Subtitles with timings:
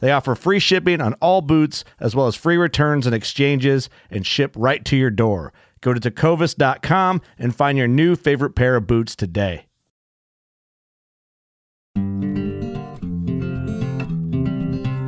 [0.00, 4.26] They offer free shipping on all boots, as well as free returns and exchanges, and
[4.26, 5.52] ship right to your door.
[5.80, 9.66] Go to tecovas.com and find your new favorite pair of boots today.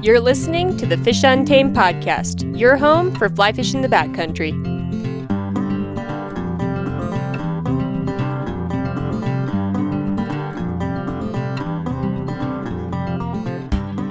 [0.03, 4.70] You're listening to the Fish Untamed podcast, your home for fly fishing the backcountry.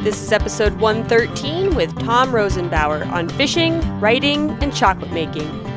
[0.10, 5.69] This is episode 113 with Tom Rosenbauer on fishing, writing, and chocolate making.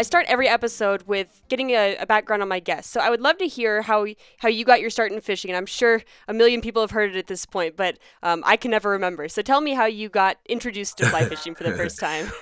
[0.00, 2.90] I start every episode with getting a, a, background on my guest.
[2.90, 4.06] So I would love to hear how
[4.38, 5.50] how you got your start in fishing.
[5.50, 8.56] And I'm sure a million people have heard it at this point, but um, I
[8.56, 9.28] can never remember.
[9.28, 12.32] So tell me how you got introduced to fly fishing for the first time.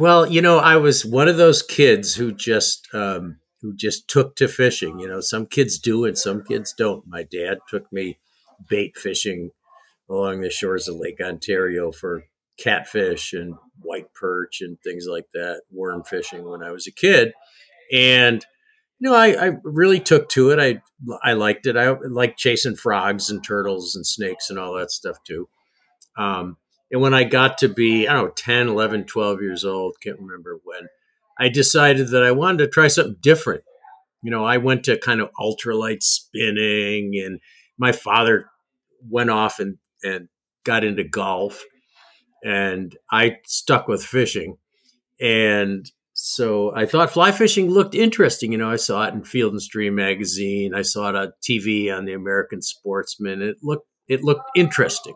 [0.00, 4.34] Well, you know, I was one of those kids who just um, who just took
[4.34, 4.98] to fishing.
[4.98, 7.06] You know, some kids do and some kids don't.
[7.06, 8.18] My dad took me
[8.68, 9.52] bait fishing
[10.10, 12.24] along the shores of Lake Ontario for
[12.58, 17.32] catfish and white perch and things like that, worm fishing when I was a kid.
[17.92, 18.44] And
[19.00, 20.58] you know, I, I really took to it.
[20.58, 20.82] I
[21.22, 21.76] I liked it.
[21.76, 25.48] I like chasing frogs and turtles and snakes and all that stuff too.
[26.16, 26.56] Um,
[26.90, 30.18] and when I got to be, I don't know, 10, 11, 12 years old, can't
[30.18, 30.88] remember when,
[31.38, 33.62] I decided that I wanted to try something different.
[34.22, 37.40] You know, I went to kind of ultralight spinning and
[37.78, 38.50] my father
[39.08, 40.28] went off and, and
[40.64, 41.62] got into golf
[42.44, 44.56] and I stuck with fishing.
[45.20, 48.52] And so I thought fly fishing looked interesting.
[48.52, 50.74] You know, I saw it in Field and Stream magazine.
[50.74, 53.40] I saw it on TV on the American Sportsman.
[53.42, 55.14] It looked it looked interesting.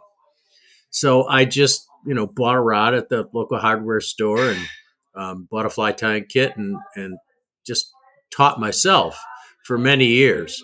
[0.91, 4.69] So I just you know bought a rod at the local hardware store and
[5.17, 7.19] um, bought a fly tying kit and and
[7.67, 7.91] just
[8.35, 9.21] taught myself
[9.65, 10.63] for many years.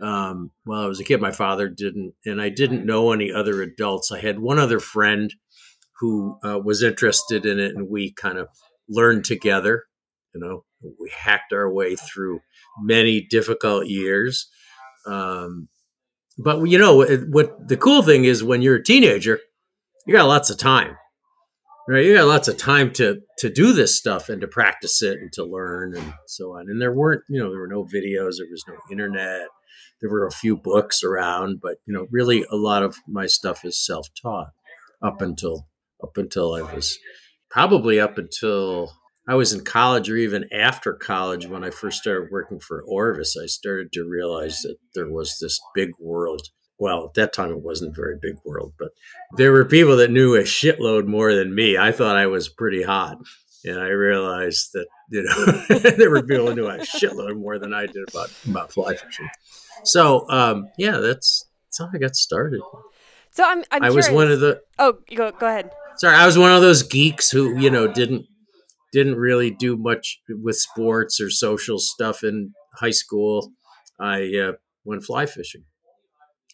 [0.00, 3.62] Um, while I was a kid, my father didn't, and I didn't know any other
[3.62, 4.12] adults.
[4.12, 5.34] I had one other friend
[6.00, 8.48] who uh, was interested in it, and we kind of
[8.88, 9.84] learned together.
[10.34, 10.64] You know,
[11.00, 12.40] we hacked our way through
[12.82, 14.48] many difficult years.
[15.06, 15.68] Um,
[16.38, 17.68] but you know what?
[17.68, 19.40] The cool thing is when you're a teenager,
[20.06, 20.96] you got lots of time,
[21.88, 22.04] right?
[22.04, 25.32] You got lots of time to to do this stuff and to practice it and
[25.32, 26.66] to learn and so on.
[26.68, 29.48] And there weren't, you know, there were no videos, there was no internet,
[30.00, 33.64] there were a few books around, but you know, really a lot of my stuff
[33.64, 34.50] is self taught
[35.02, 35.66] up until
[36.02, 36.98] up until I was
[37.50, 38.92] probably up until
[39.28, 43.36] I was in college or even after college when I first started working for Orvis,
[43.36, 46.48] I started to realize that there was this big world.
[46.78, 48.88] Well, at that time it wasn't a very big world, but
[49.36, 51.76] there were people that knew a shitload more than me.
[51.76, 53.18] I thought I was pretty hot.
[53.64, 57.74] And I realized that, you know, there were people who knew a shitload more than
[57.74, 59.28] I did about, about fly fishing.
[59.84, 62.60] So, um, yeah, that's, that's how I got started.
[63.32, 64.62] So I'm, I'm i was one of the.
[64.78, 68.26] Oh, go, go ahead sorry, I was one of those geeks who you know didn't
[68.92, 73.52] didn't really do much with sports or social stuff in high school.
[74.00, 74.52] I uh,
[74.84, 75.64] went fly fishing,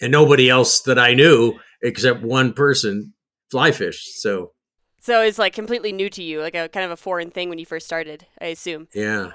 [0.00, 3.14] and nobody else that I knew except one person
[3.50, 4.20] fly fished.
[4.20, 4.52] So
[5.00, 7.58] So it's like completely new to you, like a kind of a foreign thing when
[7.58, 8.88] you first started, I assume.
[8.94, 9.32] Yeah.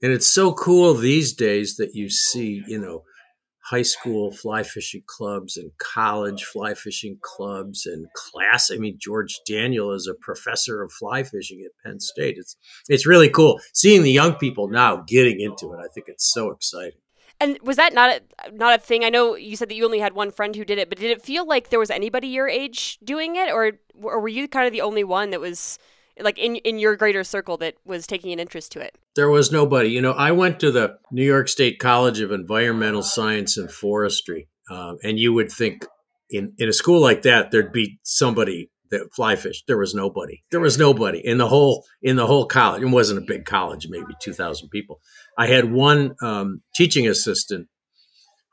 [0.00, 3.02] And it's so cool these days that you see, you know,
[3.70, 8.70] high school fly fishing clubs and college fly fishing clubs and class.
[8.72, 12.36] I mean, George Daniel is a professor of fly fishing at Penn State.
[12.38, 12.56] It's
[12.88, 15.78] it's really cool seeing the young people now getting into it.
[15.78, 16.98] I think it's so exciting.
[17.40, 19.04] And was that not a, not a thing?
[19.04, 21.10] I know you said that you only had one friend who did it, but did
[21.10, 23.72] it feel like there was anybody your age doing it, or
[24.02, 25.78] or were you kind of the only one that was
[26.20, 28.96] like in in your greater circle that was taking an interest to it?
[29.16, 29.90] There was nobody.
[29.90, 34.48] You know, I went to the New York State College of Environmental Science and Forestry,
[34.70, 35.84] um, and you would think
[36.30, 39.62] in in a school like that there'd be somebody that fly fish.
[39.66, 40.42] There was nobody.
[40.50, 42.82] There was nobody in the whole in the whole college.
[42.82, 45.00] It wasn't a big college, maybe two thousand people.
[45.36, 47.68] I had one um, teaching assistant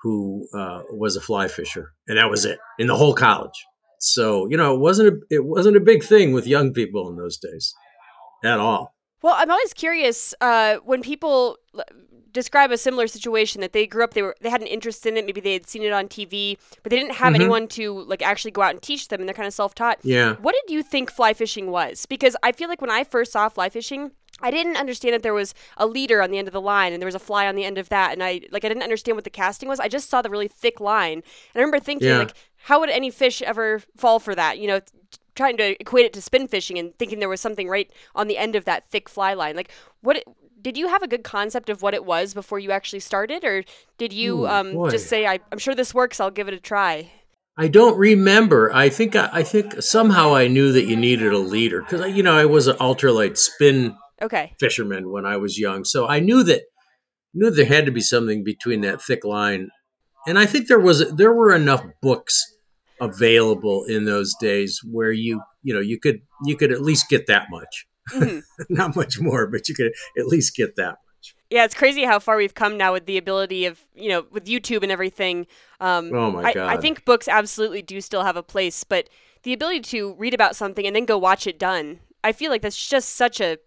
[0.02, 3.66] who uh, was a fly fisher, and that was it in the whole college.
[4.06, 7.16] So you know, it wasn't a, it wasn't a big thing with young people in
[7.16, 7.74] those days
[8.44, 8.96] at all.
[9.22, 11.57] Well, I'm always curious uh, when people
[12.36, 15.16] describe a similar situation that they grew up they were they had an interest in
[15.16, 17.42] it maybe they had seen it on TV but they didn't have mm-hmm.
[17.42, 20.00] anyone to like actually go out and teach them and they're kind of self-taught.
[20.04, 20.36] Yeah.
[20.42, 22.06] What did you think fly fishing was?
[22.06, 24.12] Because I feel like when I first saw fly fishing
[24.42, 27.02] I didn't understand that there was a leader on the end of the line and
[27.02, 29.16] there was a fly on the end of that and I like I didn't understand
[29.16, 29.80] what the casting was.
[29.80, 31.13] I just saw the really thick line.
[31.13, 31.24] And
[31.56, 32.19] I remember thinking yeah.
[32.19, 32.34] like
[32.66, 34.58] how would any fish ever fall for that?
[34.58, 34.80] You know,
[35.36, 38.40] trying to equate it to spin fishing and thinking there was something right on the
[38.40, 39.56] end of that thick fly line.
[39.56, 39.72] Like
[40.02, 40.24] what
[40.60, 43.64] did you have a good concept of what it was before you actually started or
[44.00, 46.60] did you Ooh, um, just say I, am sure this works, I'll give it a
[46.60, 47.12] try?
[47.56, 48.74] I don't remember.
[48.74, 52.36] I think I, think somehow I knew that you needed a leader because you know
[52.36, 55.86] I was an ultralight spin okay fisherman when I was young.
[55.86, 56.64] So I knew that
[57.34, 59.70] knew there had to be something between that thick line,
[60.28, 62.55] and I think there was there were enough books
[63.01, 67.27] available in those days where you you know you could you could at least get
[67.27, 68.39] that much, mm-hmm.
[68.69, 70.92] not much more, but you could at least get that.
[70.92, 74.25] Much yeah, it's crazy how far we've come now with the ability of you know
[74.31, 75.47] with YouTube and everything.
[75.80, 76.57] Um, oh my god!
[76.57, 79.09] I, I think books absolutely do still have a place, but
[79.44, 82.62] the ability to read about something and then go watch it done, I feel like
[82.62, 83.59] that's just such a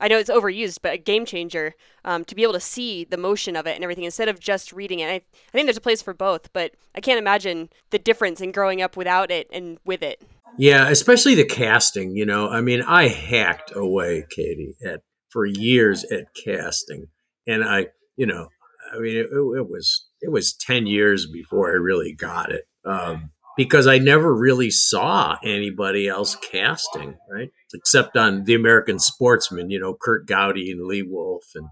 [0.00, 1.74] I know it's overused, but a game changer
[2.04, 4.72] um, to be able to see the motion of it and everything instead of just
[4.72, 5.08] reading it.
[5.08, 8.52] I, I think there's a place for both, but I can't imagine the difference in
[8.52, 10.22] growing up without it and with it.
[10.58, 12.16] Yeah, especially the casting.
[12.16, 15.00] You know, I mean, I hacked away, Katie, at
[15.30, 17.06] for years at casting,
[17.46, 18.48] and I, you know,
[18.94, 22.64] I mean, it, it was it was ten years before I really got it.
[22.84, 27.50] Um, because I never really saw anybody else casting, right?
[27.72, 31.68] Except on The American Sportsman, you know, Curt Gowdy and Lee Wulff and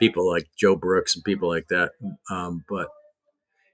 [0.00, 1.90] people like Joe Brooks and people like that.
[2.30, 2.88] Um, but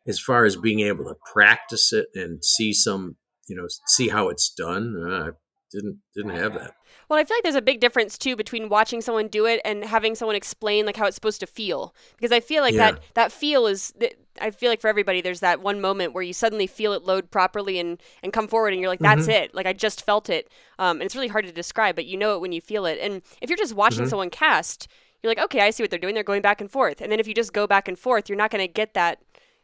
[0.07, 3.17] as far as being able to practice it and see some,
[3.49, 5.31] you know, see how it's done, uh,
[5.71, 6.75] didn't didn't have that.
[7.09, 9.85] Well, I feel like there's a big difference too between watching someone do it and
[9.85, 11.95] having someone explain like how it's supposed to feel.
[12.17, 12.93] Because I feel like yeah.
[12.93, 13.95] that that feel is
[14.41, 17.31] I feel like for everybody there's that one moment where you suddenly feel it load
[17.31, 19.31] properly and and come forward and you're like that's mm-hmm.
[19.31, 19.55] it.
[19.55, 20.49] Like I just felt it.
[20.79, 22.99] Um, and it's really hard to describe, but you know it when you feel it.
[23.01, 24.09] And if you're just watching mm-hmm.
[24.11, 24.89] someone cast,
[25.23, 26.15] you're like, okay, I see what they're doing.
[26.15, 27.01] They're going back and forth.
[27.01, 29.21] And then if you just go back and forth, you're not going to get that.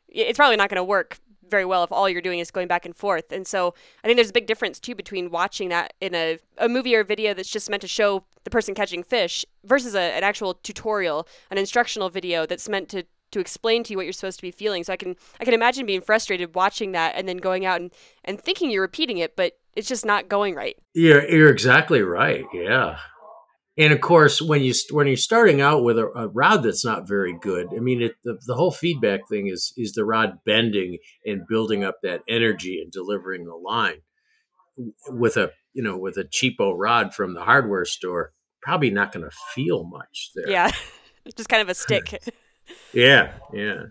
[0.08, 2.84] It's probably not going to work very well if all you're doing is going back
[2.84, 3.32] and forth.
[3.32, 6.68] And so I think there's a big difference too between watching that in a, a
[6.68, 10.00] movie or a video that's just meant to show the person catching fish versus a,
[10.00, 14.12] an actual tutorial, an instructional video that's meant to to explain to you what you're
[14.12, 14.84] supposed to be feeling.
[14.84, 17.92] So I can I can imagine being frustrated watching that and then going out and,
[18.24, 20.76] and thinking you're repeating it, but it's just not going right.
[20.94, 22.44] You're you're exactly right.
[22.52, 22.98] Yeah.
[23.78, 27.06] And of course, when you when you're starting out with a, a rod that's not
[27.06, 30.98] very good, I mean, it, the, the whole feedback thing is is the rod bending
[31.26, 34.00] and building up that energy and delivering the line.
[35.08, 39.24] With a you know with a cheapo rod from the hardware store, probably not going
[39.24, 40.48] to feel much there.
[40.48, 40.70] Yeah,
[41.36, 42.22] just kind of a stick.
[42.92, 43.82] yeah, yeah.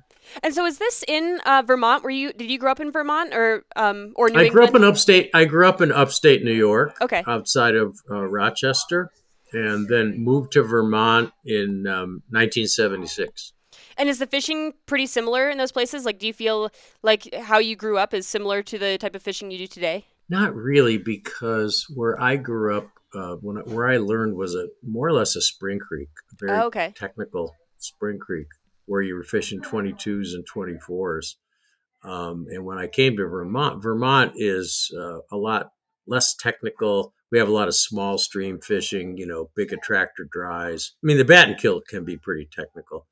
[0.42, 2.04] And so, is this in uh, Vermont?
[2.04, 4.52] Were you did you grow up in Vermont or um or New I England?
[4.52, 5.30] grew up in upstate.
[5.36, 6.98] I grew up in upstate New York.
[7.02, 9.12] Okay, outside of uh, Rochester
[9.54, 13.54] and then moved to Vermont in um, 1976.
[13.98, 16.06] And is the fishing pretty similar in those places?
[16.06, 16.70] Like, do you feel
[17.02, 20.06] like how you grew up is similar to the type of fishing you do today?
[20.28, 25.08] Not really, because where I grew up, uh, when where I learned was a more
[25.08, 26.94] or less a spring creek, a very oh, okay.
[26.98, 28.48] technical spring creek,
[28.86, 31.36] where you were fishing 22s and 24s.
[32.04, 35.72] Um, and when I came to Vermont, Vermont is uh, a lot
[36.08, 40.94] less technical, we have a lot of small stream fishing, you know, big attractor dries.
[41.04, 43.08] I mean, the Battenkill can be pretty technical,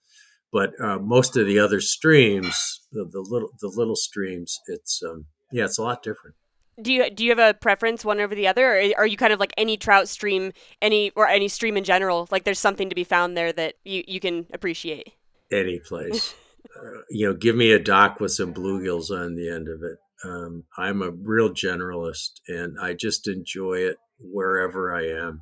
[0.50, 5.26] but uh, most of the other streams, the, the, little the little streams, it's um,
[5.52, 6.38] yeah, it's a lot different.
[6.82, 9.34] do you do you have a preference one over the other, or are you kind
[9.34, 12.30] of like any trout stream, any or any stream in general?
[12.32, 15.10] Like there's something to be found there that you you can appreciate.
[15.52, 16.34] Any place,
[16.82, 19.98] uh, you know, give me a dock with some bluegills on the end of it.
[20.24, 25.42] Um, I'm a real generalist, and I just enjoy it wherever I am.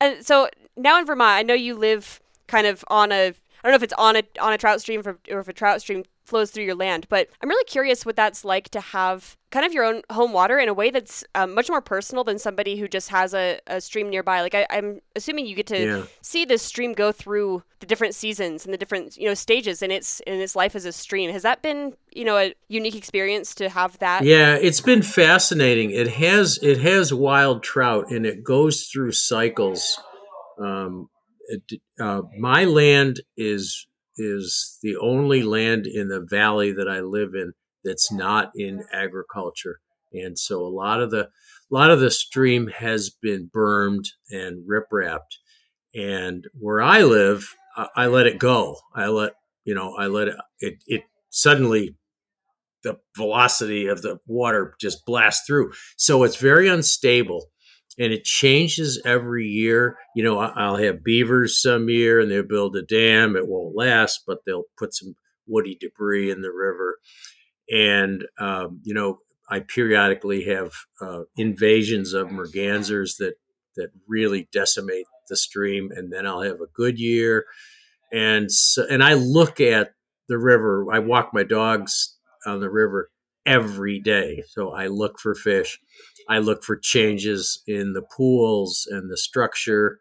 [0.00, 3.32] And so now in Vermont, I know you live kind of on a I
[3.64, 6.04] don't know if it's on a on a trout stream or if a trout stream
[6.28, 9.72] flows through your land, but I'm really curious what that's like to have kind of
[9.72, 12.86] your own home water in a way that's um, much more personal than somebody who
[12.86, 14.42] just has a, a stream nearby.
[14.42, 16.02] Like I, am assuming you get to yeah.
[16.20, 19.90] see this stream go through the different seasons and the different you know stages in
[19.90, 21.30] its in its life as a stream.
[21.32, 24.24] Has that been you know a unique experience to have that?
[24.24, 25.90] Yeah, it's been fascinating.
[25.90, 29.98] It has it has wild trout and it goes through cycles.
[30.62, 31.08] Um,
[31.48, 33.87] it, uh, my land is
[34.18, 37.52] is the only land in the valley that I live in
[37.84, 39.80] that's not in agriculture,
[40.12, 41.28] and so a lot of the
[41.70, 45.38] a lot of the stream has been bermed and riprapped,
[45.94, 48.76] and where I live, I, I let it go.
[48.94, 49.34] I let
[49.64, 50.36] you know, I let it.
[50.60, 51.96] It, it suddenly
[52.82, 57.46] the velocity of the water just blasts through, so it's very unstable
[57.98, 59.96] and it changes every year.
[60.14, 63.36] You know, I'll have beavers some year and they'll build a dam.
[63.36, 66.98] It won't last, but they'll put some woody debris in the river.
[67.70, 69.18] And, um, you know,
[69.50, 73.34] I periodically have uh, invasions of mergansers that,
[73.76, 75.90] that really decimate the stream.
[75.94, 77.46] And then I'll have a good year.
[78.12, 79.92] And so, and I look at
[80.28, 80.86] the river.
[80.92, 83.10] I walk my dogs on the river
[83.44, 84.44] every day.
[84.48, 85.78] So I look for fish.
[86.28, 89.98] I look for changes in the pools and the structure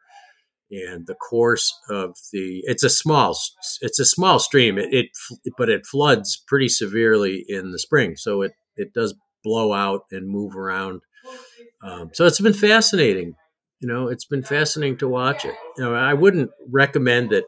[0.69, 2.61] and the course of the.
[2.65, 3.37] It's a small,
[3.81, 4.77] it's a small stream.
[4.77, 5.09] It, it
[5.57, 10.29] but it floods pretty severely in the spring, so it it does blow out and
[10.29, 11.01] move around.
[11.81, 13.35] Um, so it's been fascinating.
[13.79, 15.55] You know, it's been fascinating to watch it.
[15.77, 17.45] You know, I wouldn't recommend that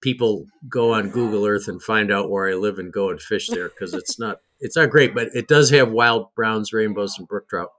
[0.00, 3.48] people go on Google Earth and find out where I live and go and fish
[3.48, 7.28] there because it's not it's not great, but it does have wild browns, rainbows, and
[7.28, 7.70] brook trout.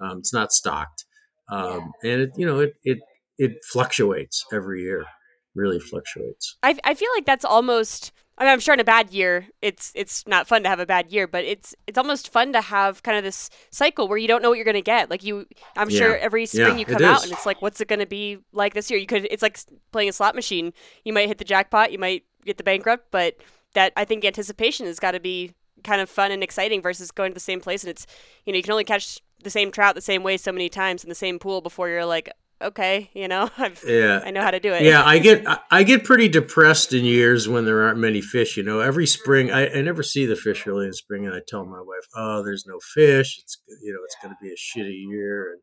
[0.00, 1.04] Um, it's not stocked,
[1.50, 2.98] um, and it you know it it
[3.38, 5.04] it fluctuates every year.
[5.54, 6.56] Really fluctuates.
[6.62, 8.12] I I feel like that's almost.
[8.40, 10.86] I mean, I'm sure in a bad year, it's it's not fun to have a
[10.86, 14.26] bad year, but it's it's almost fun to have kind of this cycle where you
[14.26, 15.10] don't know what you're going to get.
[15.10, 15.98] Like you, I'm yeah.
[15.98, 18.38] sure every spring yeah, you come out and it's like, what's it going to be
[18.52, 18.98] like this year?
[18.98, 19.60] You could, it's like
[19.92, 20.72] playing a slot machine.
[21.04, 23.36] You might hit the jackpot, you might get the bankrupt, but
[23.74, 25.52] that I think anticipation has got to be
[25.84, 28.06] kind of fun and exciting versus going to the same place and it's
[28.44, 31.02] you know you can only catch the same trout the same way so many times
[31.02, 32.30] in the same pool before you're like
[32.60, 35.82] okay you know I've, yeah i know how to do it yeah i get i
[35.82, 39.68] get pretty depressed in years when there aren't many fish you know every spring i,
[39.68, 42.66] I never see the fish really in spring and i tell my wife oh there's
[42.66, 45.60] no fish it's you know it's going to be a shitty year and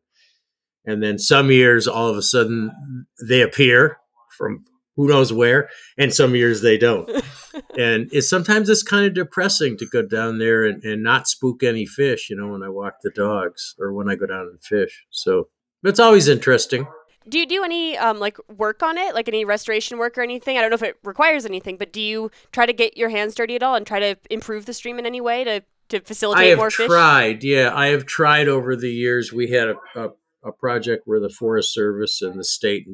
[0.92, 3.98] and then some years all of a sudden they appear
[4.36, 4.64] from
[4.98, 7.08] who knows where, and some years they don't.
[7.78, 11.62] and it's sometimes it's kind of depressing to go down there and, and not spook
[11.62, 14.60] any fish, you know, when I walk the dogs or when I go down and
[14.60, 15.06] fish.
[15.10, 15.50] So
[15.84, 16.86] it's always interesting.
[17.28, 20.56] Do you do any um, like work on it, like any restoration work or anything?
[20.56, 23.34] I don't know if it requires anything, but do you try to get your hands
[23.34, 26.56] dirty at all and try to improve the stream in any way to to facilitate
[26.56, 26.80] more fish?
[26.80, 27.40] I have more fish?
[27.40, 29.32] tried, yeah, I have tried over the years.
[29.32, 30.08] We had a, a,
[30.44, 32.86] a project where the Forest Service and the state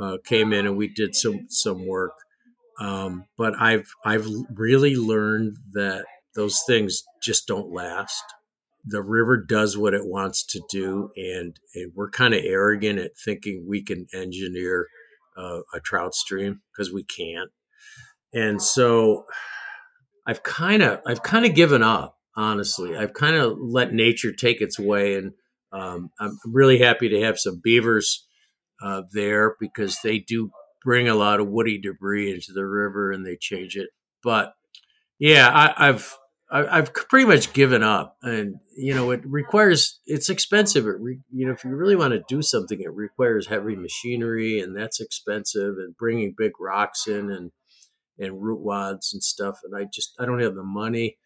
[0.00, 2.12] uh, came in and we did some some work.
[2.80, 6.04] Um, but I've I've really learned that
[6.34, 8.22] those things just don't last.
[8.86, 13.16] The river does what it wants to do, and, and we're kind of arrogant at
[13.16, 14.88] thinking we can engineer
[15.36, 17.50] uh, a trout stream because we can't.
[18.32, 19.24] And so
[20.26, 22.16] I've kind of I've kind of given up.
[22.36, 25.32] Honestly, I've kind of let nature take its way, and
[25.72, 28.26] um, I'm really happy to have some beavers
[28.82, 30.50] uh, there because they do
[30.84, 33.88] bring a lot of woody debris into the river and they change it.
[34.22, 34.52] But
[35.18, 36.16] yeah, I, I've
[36.50, 40.86] I've pretty much given up, and you know it requires it's expensive.
[40.86, 44.60] It re, you know if you really want to do something, it requires heavy machinery,
[44.60, 47.50] and that's expensive, and bringing big rocks in and
[48.18, 49.58] and root wads and stuff.
[49.64, 51.16] And I just I don't have the money,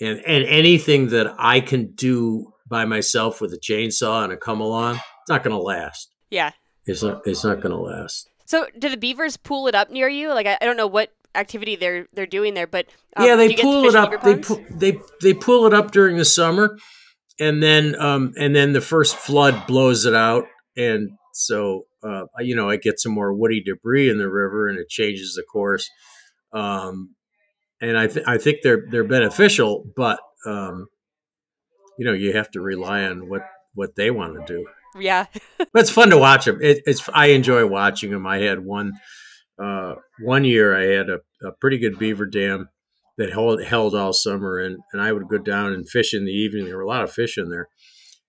[0.00, 4.60] and and anything that I can do by myself with a chainsaw and a come
[4.60, 6.14] along, it's not going to last.
[6.30, 6.52] Yeah,
[6.86, 8.30] it's not it's not going to last.
[8.46, 10.28] So, do the beavers pool it up near you?
[10.28, 12.86] Like, I, I don't know what activity they're they're doing there, but
[13.16, 14.22] um, yeah, they pull it up.
[14.22, 16.76] They pu- they they pull it up during the summer,
[17.38, 20.44] and then um and then the first flood blows it out,
[20.76, 24.78] and so uh, you know I get some more woody debris in the river, and
[24.78, 25.90] it changes the course.
[26.52, 27.14] Um,
[27.80, 30.86] and I th- I think they're they're beneficial, but um,
[31.98, 33.42] you know, you have to rely on what
[33.74, 34.66] what they want to do.
[34.98, 35.26] Yeah.
[35.58, 36.58] but it's fun to watch them.
[36.62, 38.26] It, it's I enjoy watching them.
[38.26, 38.92] I had one
[39.62, 40.76] uh, one year.
[40.76, 42.68] I had a, a pretty good beaver dam
[43.16, 46.32] that held, held all summer, and and I would go down and fish in the
[46.32, 46.64] evening.
[46.64, 47.68] There were a lot of fish in there,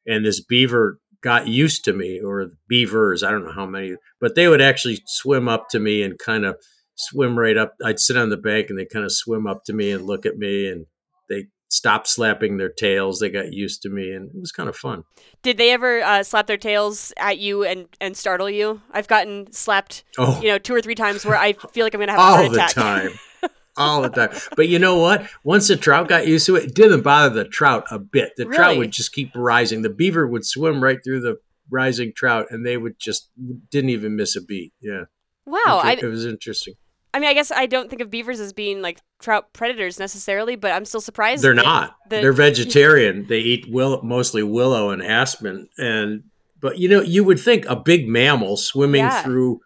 [0.06, 3.24] and this beaver got used to me, or beavers.
[3.24, 6.46] I don't know how many, but they would actually swim up to me and kind
[6.46, 6.58] of
[6.96, 7.74] swim right up.
[7.84, 10.26] I'd sit on the bank, and they kind of swim up to me and look
[10.26, 10.86] at me, and
[11.30, 13.20] they stopped slapping their tails.
[13.20, 15.04] They got used to me, and it was kind of fun.
[15.42, 18.82] Did they ever uh, slap their tails at you and, and startle you?
[18.92, 20.40] I've gotten slapped, Oh.
[20.42, 22.36] you know, two or three times where I feel like I'm gonna have a all
[22.38, 22.72] heart the attack.
[22.74, 23.10] time.
[23.78, 24.30] all the time.
[24.56, 25.28] But you know what?
[25.44, 28.32] Once the trout got used to it, it didn't bother the trout a bit.
[28.38, 29.82] The trout would just keep rising.
[29.82, 31.38] The beaver would swim right through the
[31.70, 33.30] rising trout, and they would just
[33.70, 34.72] didn't even miss a beat.
[34.82, 35.06] Yeah.
[35.46, 35.82] Wow.
[35.84, 36.76] I, it, it was interesting.
[37.16, 40.58] I mean, I guess I don't think of beavers as being like trout predators necessarily,
[40.58, 41.42] but I'm still surprised.
[41.44, 41.96] They're not.
[42.10, 43.26] the- They're vegetarian.
[43.28, 45.70] they eat will, mostly willow and aspen.
[45.78, 46.24] And
[46.60, 49.24] but you know, you would think a big mammal swimming Yeah.
[49.24, 49.62] through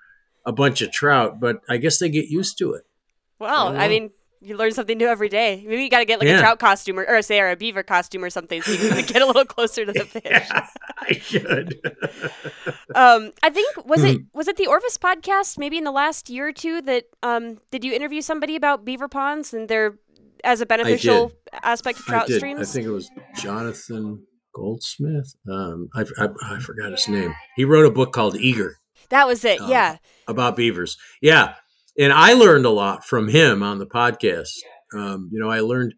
[0.46, 2.84] a bunch of trout, but I guess they get used to it.
[3.40, 3.90] Well, I Oh.
[3.90, 4.10] mean,
[4.42, 5.64] you learn something new every day.
[5.68, 7.84] Maybe you got to get like a trout costume or, or say, or a beaver
[7.84, 10.22] costume or something, so you can get a little closer to the fish.
[10.26, 10.68] Yeah,
[10.98, 11.80] I should.
[12.96, 14.08] Um, I think was Hmm.
[14.08, 17.60] it was it the Orvis podcast maybe in the last year or two that um
[17.72, 20.00] did you interview somebody about beaver ponds and their
[20.44, 21.32] as a beneficial
[21.64, 22.38] aspect of I trout did.
[22.38, 22.62] streams?
[22.62, 25.36] I think it was Jonathan Goldsmith.
[25.50, 27.36] Um, I, I, I forgot his name.
[27.56, 28.78] He wrote a book called Eager
[29.10, 29.60] that was it.
[29.62, 29.98] Um, yeah.
[30.28, 30.98] about beavers.
[31.22, 31.56] Yeah,
[32.00, 34.50] and I learned a lot from him on the podcast.
[34.96, 35.94] Um, you know, I learned.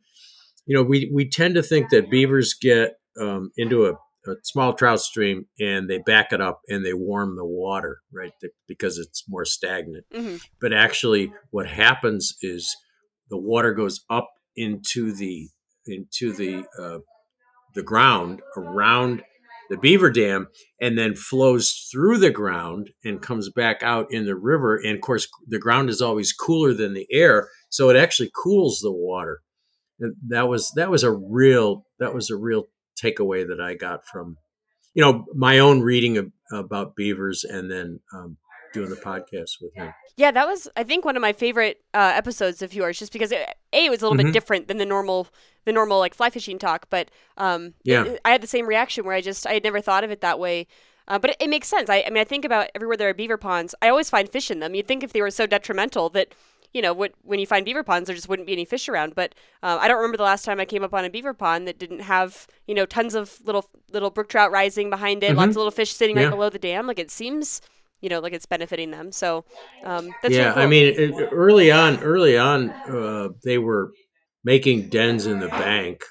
[0.65, 3.93] You know, we we tend to think that beavers get um, into a,
[4.29, 8.31] a small trout stream and they back it up and they warm the water, right?
[8.67, 10.05] Because it's more stagnant.
[10.13, 12.75] hmm but actually what happens is
[13.29, 15.49] the water goes up into the
[15.87, 16.99] into the uh,
[17.73, 19.23] the ground around
[19.71, 20.49] the beaver dam
[20.81, 24.75] and then flows through the ground and comes back out in the river.
[24.75, 28.81] And of course the ground is always cooler than the air so it actually cools
[28.81, 29.39] the water.
[29.99, 32.67] And that was that was a real that was a real
[33.01, 34.37] takeaway that i got from
[34.93, 38.37] you know my own reading of, about beavers and then um,
[38.73, 42.11] doing the podcast with him Yeah, that was I think one of my favorite uh,
[42.15, 44.25] episodes of yours, just because it, a it was a little Mhm.
[44.27, 45.27] bit different than the normal
[45.65, 48.05] the normal like fly fishing talk, but um, Yeah.
[48.05, 50.21] it- I had the same reaction where I just I had never thought of it
[50.21, 50.67] that way.
[51.07, 51.89] Uh, but it, it makes sense.
[51.89, 53.73] I, I mean, I think about everywhere there are beaver ponds.
[53.81, 54.75] I always find fish in them.
[54.75, 56.33] You'd think if they were so detrimental that,
[56.73, 59.13] you know, what, when you find beaver ponds, there just wouldn't be any fish around.
[59.15, 61.67] But uh, I don't remember the last time I came up on a beaver pond
[61.67, 65.49] that didn't have, you know, tons of little little brook trout rising behind it, lots
[65.49, 66.35] of little fish sitting right Mm-hmm.
[66.35, 66.87] Below the dam.
[66.87, 67.61] Like it seems,
[68.01, 69.11] you know, like it's benefiting them.
[69.11, 69.45] So
[69.83, 70.63] um, that's yeah, really cool.
[70.63, 73.91] I mean, it, early on, early on, uh, they were
[74.43, 76.03] making dens in the bank,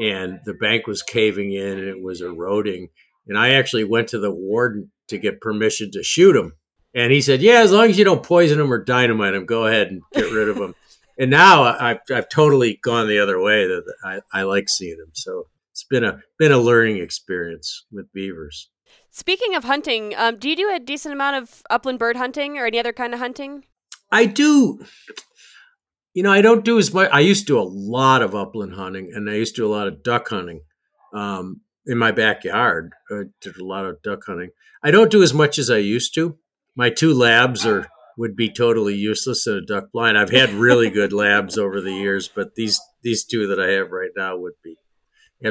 [0.00, 2.88] and the bank was caving in and it was eroding.
[3.26, 6.54] And I actually went to the warden to get permission to shoot them,
[6.94, 9.66] and he said, "Yeah, as long as you don't poison them or dynamite them, go
[9.66, 10.74] ahead and get rid of them."
[11.18, 13.66] and now I, I've, I've totally gone the other way.
[13.66, 18.12] That I, I like seeing them, so it's been a been a learning experience with
[18.12, 18.70] beavers.
[19.10, 22.66] Speaking of hunting, um, do you do a decent amount of upland bird hunting or
[22.66, 23.64] any other kind of hunting?
[24.12, 24.84] I do.
[26.14, 27.10] You know, I don't do as much.
[27.12, 29.74] I used to do a lot of upland hunting, and I used to do a
[29.74, 30.60] lot of duck hunting
[31.12, 32.92] um, in my backyard.
[33.10, 34.50] I did a lot of duck hunting.
[34.82, 36.38] I don't do as much as I used to.
[36.76, 40.18] My two labs are would be totally useless in a duck blind.
[40.18, 43.90] I've had really good labs over the years, but these these two that I have
[43.90, 44.76] right now would be.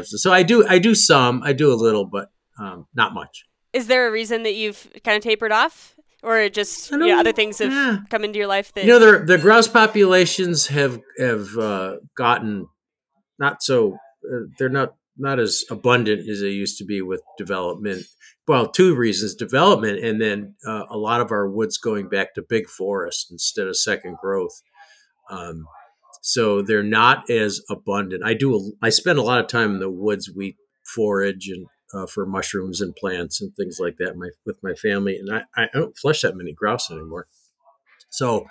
[0.04, 1.42] So I do I do some.
[1.44, 3.46] I do a little, but um, not much.
[3.74, 7.32] Is there a reason that you've kind of tapered off, or just you know, other
[7.32, 8.00] things have yeah.
[8.10, 12.68] come into your life that You know, the the grouse populations have have uh, gotten
[13.38, 18.06] not so uh, they're not not as abundant as they used to be with development.
[18.48, 22.42] Well, two reasons: development, and then uh, a lot of our woods going back to
[22.42, 24.62] big forest instead of second growth.
[25.30, 25.66] Um,
[26.22, 28.24] so they're not as abundant.
[28.26, 28.56] I do.
[28.56, 30.32] A, I spend a lot of time in the woods.
[30.36, 34.74] We forage and uh, for mushrooms and plants and things like that my, with my
[34.74, 37.28] family, and I, I don't flush that many grouse anymore.
[38.10, 38.46] So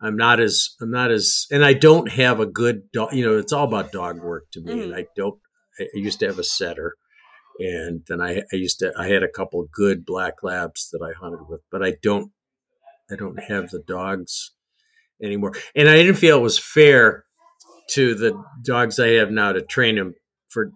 [0.00, 3.14] I'm not as I'm not as and I don't have a good dog.
[3.14, 5.38] You know, it's all about dog work to me, and I don't.
[5.78, 6.96] I used to have a setter,
[7.58, 11.02] and then I, I used to I had a couple of good black labs that
[11.02, 12.32] I hunted with, but I don't
[13.10, 14.52] I don't have the dogs
[15.22, 17.24] anymore, and I didn't feel it was fair
[17.90, 20.14] to the dogs I have now to train them
[20.48, 20.72] for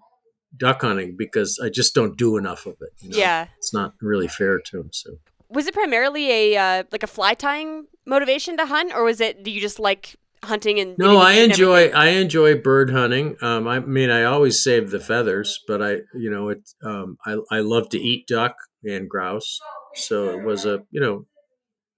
[0.56, 2.90] duck hunting because I just don't do enough of it.
[3.00, 3.18] you know?
[3.18, 4.90] yeah it's not really fair to them.
[4.92, 5.10] So.
[5.48, 9.42] was it primarily a uh, like a fly tying motivation to hunt, or was it
[9.42, 13.78] do you just like hunting and no i enjoy i enjoy bird hunting um, i
[13.78, 17.90] mean i always save the feathers but i you know it um, I, I love
[17.90, 19.60] to eat duck and grouse
[19.94, 21.26] so it was a you know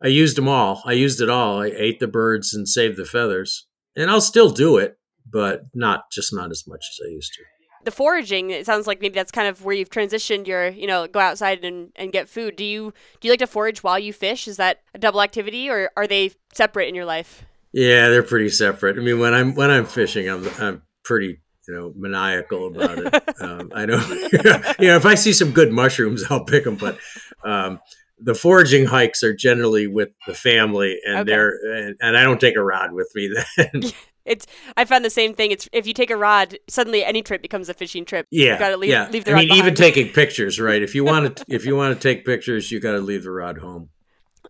[0.03, 3.05] i used them all i used it all i ate the birds and saved the
[3.05, 7.33] feathers and i'll still do it but not just not as much as i used
[7.35, 7.43] to
[7.85, 11.07] the foraging it sounds like maybe that's kind of where you've transitioned your you know
[11.07, 14.13] go outside and, and get food do you do you like to forage while you
[14.13, 18.23] fish is that a double activity or are they separate in your life yeah, they're
[18.23, 18.99] pretty separate.
[18.99, 23.23] I mean, when I'm when I'm fishing, I'm I'm pretty you know maniacal about it.
[23.43, 24.09] Um, I don't,
[24.79, 26.77] you know, if I see some good mushrooms, I'll pick them.
[26.77, 26.97] But
[27.43, 27.81] um,
[28.21, 31.31] the foraging hikes are generally with the family, and okay.
[31.31, 33.83] they're and, and, I don't take a rod with me then.
[34.25, 34.47] It's.
[34.77, 35.51] I found the same thing.
[35.51, 38.27] It's if you take a rod, suddenly any trip becomes a fishing trip.
[38.31, 39.09] Yeah, you gotta leave, yeah.
[39.11, 39.63] Leave the I mean, behind.
[39.65, 40.83] even taking pictures, right?
[40.83, 43.31] If you want to, if you want to take pictures, you got to leave the
[43.31, 43.91] rod home.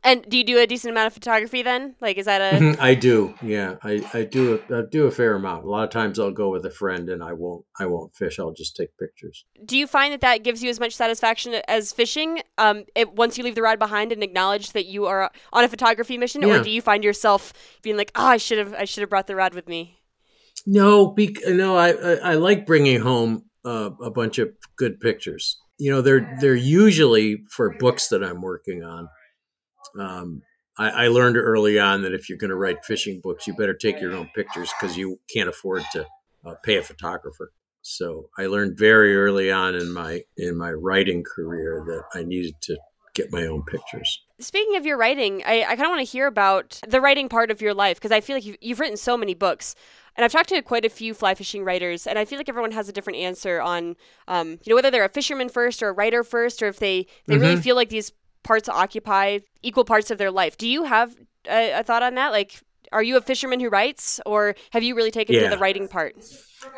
[0.05, 1.95] And do you do a decent amount of photography then?
[2.01, 2.57] Like, is that a?
[2.57, 3.35] Mm-hmm, do.
[3.41, 4.61] Yeah, I, I do.
[4.69, 5.65] A, I do a fair amount.
[5.65, 7.65] A lot of times I'll go with a friend and I won't.
[7.79, 8.41] I won't fish.
[8.41, 9.45] I'll just take pictures.
[9.65, 12.43] Do you find that that gives you as much satisfaction as fishing?
[12.59, 15.69] Um, it, once you leave the rod behind and acknowledge that you are on a
[15.69, 16.59] photography mission, yeah.
[16.61, 18.75] or do you find yourself being like, "Oh, I should have.
[18.75, 20.01] I should have brought the rod with me."
[20.67, 21.77] No, be, no.
[21.77, 25.61] I, I, I like bringing home uh, a bunch of good pictures.
[25.79, 29.09] You know, they're they're usually for books that I'm working on.
[29.99, 30.43] Um,
[30.79, 33.75] I, I, learned early on that if you're going to write fishing books, you better
[33.75, 36.07] take your own pictures because you can't afford to
[36.47, 37.53] uh, pay a photographer.
[37.83, 42.55] So I learned very early on in my in my writing career that I needed
[42.63, 42.79] to
[43.15, 44.23] get my own pictures.
[44.39, 47.51] Speaking of your writing, I, I kind of want to hear about the writing part
[47.51, 49.75] of your life because I feel like you've, you've written so many books.
[50.17, 52.73] And I've talked to quite a few fly fishing writers, and I feel like everyone
[52.73, 53.97] has a different answer on,
[54.29, 57.07] um, you know, whether they're a fisherman first or a writer first, or if they,
[57.27, 57.43] they mm-hmm.
[57.43, 58.13] really feel like these
[58.43, 60.57] parts occupy equal parts of their life.
[60.57, 61.17] Do you have
[61.49, 62.33] a, a thought on that?
[62.33, 62.61] Like,
[62.93, 65.45] are you a fisherman who writes, or have you really taken yeah.
[65.45, 66.15] to the writing part?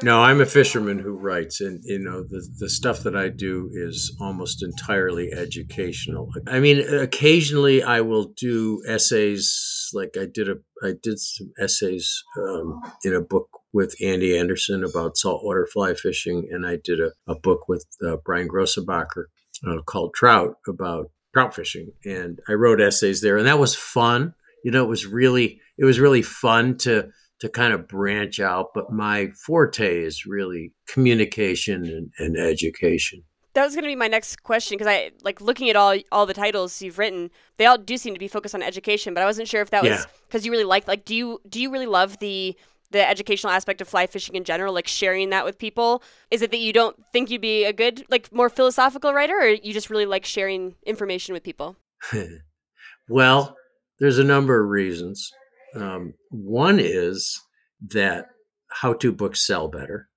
[0.03, 3.71] No, I'm a fisherman who writes, and you know the the stuff that I do
[3.73, 6.31] is almost entirely educational.
[6.47, 12.23] I mean, occasionally I will do essays, like I did a I did some essays
[12.41, 17.13] um, in a book with Andy Anderson about saltwater fly fishing, and I did a,
[17.27, 19.25] a book with uh, Brian Grossenbacher
[19.67, 24.35] uh, called Trout about trout fishing, and I wrote essays there, and that was fun.
[24.65, 28.69] You know, it was really it was really fun to to kind of branch out.
[28.75, 33.25] But my forte is really communication and, and education.
[33.55, 36.27] That was going to be my next question because I like looking at all all
[36.27, 37.31] the titles you've written.
[37.57, 39.83] They all do seem to be focused on education, but I wasn't sure if that
[39.83, 42.57] was because you really like like do you do you really love the
[42.95, 46.01] the educational aspect of fly fishing in general, like sharing that with people?
[46.31, 49.49] Is it that you don't think you'd be a good, like, more philosophical writer, or
[49.49, 51.77] you just really like sharing information with people?
[53.09, 53.57] well,
[53.99, 55.29] there's a number of reasons.
[55.75, 57.43] Um, one is
[57.89, 58.27] that
[58.71, 60.09] how-to books sell better,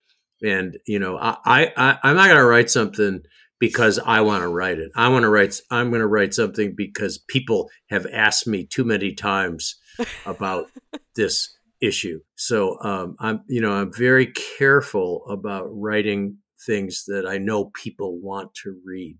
[0.43, 1.35] and you know, I,
[1.75, 3.23] I I'm not going to write something
[3.59, 4.91] because I want to write it.
[4.95, 5.55] I want to write.
[5.71, 9.79] I'm going to write something because people have asked me too many times
[10.27, 10.69] about
[11.15, 12.21] this issue.
[12.35, 18.19] So um, I'm, you know, I'm very careful about writing things that I know people
[18.19, 19.17] want to read,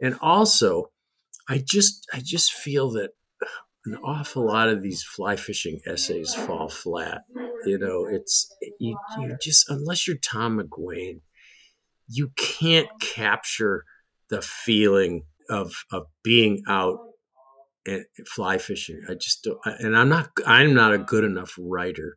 [0.00, 0.90] and also,
[1.48, 3.10] I just, I just feel that
[3.86, 7.22] an awful lot of these fly fishing essays fall flat.
[7.66, 11.20] You know, it's you, you just unless you're Tom McGuane,
[12.08, 13.84] you can't capture
[14.30, 16.98] the feeling of of being out
[17.86, 19.02] and fly fishing.
[19.08, 22.16] I just don't, and I'm not, I'm not a good enough writer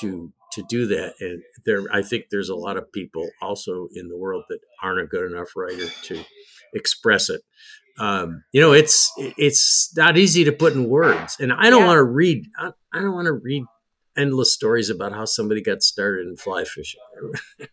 [0.00, 1.14] to to do that.
[1.20, 5.00] And there, I think there's a lot of people also in the world that aren't
[5.00, 6.24] a good enough writer to
[6.74, 7.42] express it.
[7.98, 11.86] Um, you know, it's it's not easy to put in words, and I don't yeah.
[11.86, 12.46] want to read.
[12.56, 13.64] I, I don't want to read
[14.16, 17.00] endless stories about how somebody got started in fly fishing.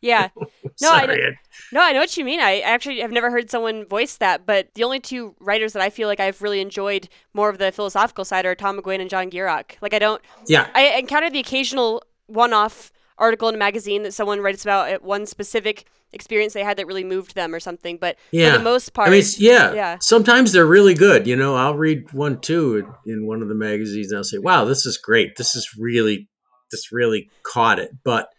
[0.01, 0.29] Yeah.
[0.81, 1.37] no, I,
[1.71, 2.39] no, I know what you mean.
[2.39, 5.89] I actually have never heard someone voice that, but the only two writers that I
[5.89, 9.29] feel like I've really enjoyed more of the philosophical side are Tom McGuane and John
[9.29, 9.75] Gierach.
[9.81, 10.67] Like I don't Yeah.
[10.73, 15.25] I encounter the occasional one-off article in a magazine that someone writes about at one
[15.25, 17.97] specific experience they had that really moved them or something.
[17.97, 18.51] But yeah.
[18.51, 19.97] for the most part, I mean, yeah, yeah.
[19.99, 21.27] Sometimes they're really good.
[21.27, 24.11] You know, I'll read one too in, one of the magazines.
[24.11, 25.35] And I'll say, "Wow, this is great.
[25.37, 26.29] This is really,
[26.71, 28.29] this really caught it." But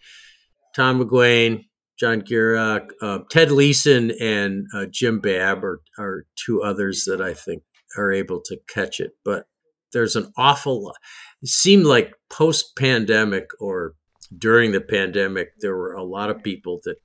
[0.75, 1.64] Tom McGuane,
[1.99, 7.35] John Gierach, uh, Ted Leeson, and uh, Jim Babb are, are two others that I
[7.35, 7.62] think
[7.97, 9.12] are able to catch it.
[9.25, 9.45] But
[9.93, 10.97] there's an awful lot.
[11.43, 13.95] It seemed like post pandemic or
[14.37, 16.97] during the pandemic, there were a lot of people that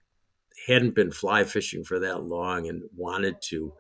[0.68, 3.74] hadn't been fly fishing for that long and wanted to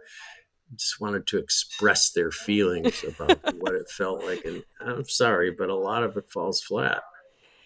[0.75, 4.43] just wanted to express their feelings about what it felt like.
[4.43, 7.03] And i'm sorry but a lot of it falls flat.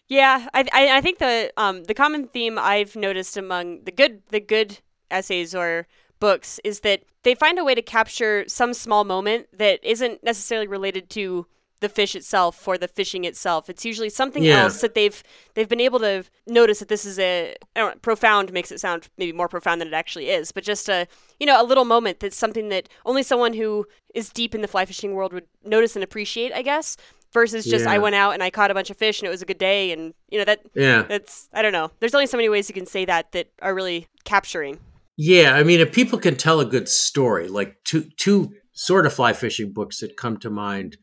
[0.08, 4.22] Yeah, I, I I think the um the common theme I've noticed among the good
[4.30, 4.80] the good
[5.12, 5.88] essays or
[6.20, 10.68] books is that they find a way to capture some small moment that isn't necessarily
[10.68, 11.46] related to
[11.80, 13.70] the fish itself for the fishing itself.
[13.70, 14.63] It's usually something Yeah.
[14.63, 15.22] else that they've
[15.54, 18.80] they've been able to notice that this is a I don't know, profound makes it
[18.80, 21.08] sound maybe more profound than it actually is, but just a
[21.40, 23.86] you know a little moment that's something that only someone who
[24.16, 26.98] is deep in the fly fishing world would notice and appreciate, I guess.
[27.34, 29.42] Versus just I went out and I caught a bunch of fish and it was
[29.42, 31.04] a good day and you know that Yeah.
[31.04, 31.92] that's I don't know.
[32.00, 34.80] There's only so many ways you can say that that are really capturing.
[35.18, 39.13] Yeah, I mean, if people can tell a good story, like two two sort of
[39.13, 40.98] fly fishing books that come to mind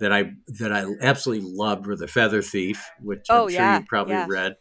[0.00, 3.78] that I that I absolutely loved were the Feather Thief, which Oh, I'm sure yeah,
[3.80, 4.26] you probably yeah.
[4.28, 4.56] read,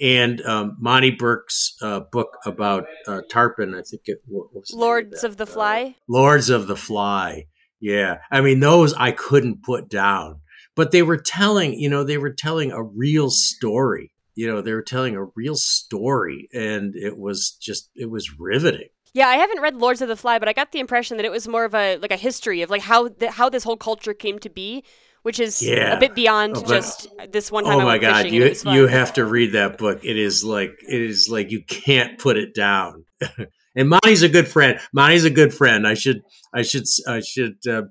[0.00, 3.74] and um, Monte Burke's uh, book about uh, tarpon.
[3.74, 5.96] I think it was Lords of the Uh, Fly.
[6.08, 7.46] Lords of the Fly.
[7.80, 8.18] Yeah.
[8.30, 10.40] I mean, those I couldn't put down,
[10.74, 14.10] but they were telling, you know, they were telling a real story.
[14.34, 18.88] You know, they were telling a real story, and it was just, it was riveting.
[19.14, 21.30] Yeah, I haven't read Lords of the Fly, but I got the impression that it
[21.32, 24.14] was more of a like a history of like how the, how this whole culture
[24.14, 24.84] came to be,
[25.22, 25.96] which is Yeah.
[25.96, 27.76] a bit beyond Oh, but- just this one time.
[27.78, 28.26] Oh I my God.
[28.26, 28.74] You, it was fun.
[28.76, 30.04] you have to read that book.
[30.04, 33.04] It is like, it is like, you can't put it down.
[33.76, 34.78] and Monte's a good friend.
[34.92, 35.86] Monte's a good friend.
[35.86, 36.22] I should,
[36.54, 37.82] I should, I should, uh,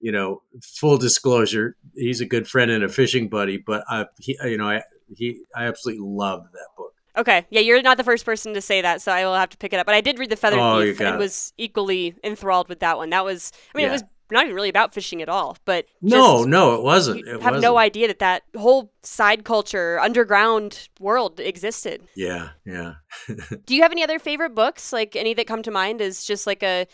[0.00, 4.38] you know, full disclosure, he's a good friend and a fishing buddy, but I, he,
[4.44, 4.82] you know, I,
[5.16, 6.92] he, I absolutely loved that book.
[7.18, 9.56] Okay, yeah, you're not the first person to say that, so I will have to
[9.58, 9.86] pick it up.
[9.86, 11.18] But I did read the Feather Oh, Thief and it.
[11.18, 13.10] was equally enthralled with that one.
[13.10, 13.90] That was, I mean, Yeah.
[13.90, 17.20] it was not even really about fishing at all, but No, just- no, it wasn't.
[17.20, 17.62] you It have wasn't.
[17.62, 22.02] no idea that that whole side culture, underground world existed.
[22.14, 22.94] Yeah, yeah.
[23.64, 24.92] Do you have any other favorite books?
[24.92, 26.86] Like any that come to mind as just like a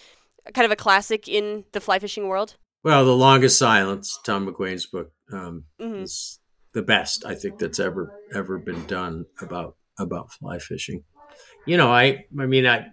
[0.54, 2.56] kind of a classic in the fly fishing world?
[2.84, 6.02] Well, The Longest Silence, Tom McGuane's book, um, Mhm.
[6.04, 6.38] is
[6.72, 11.04] the best I think that's ever ever been done about about fly fishing.
[11.66, 12.86] You know, I I mean I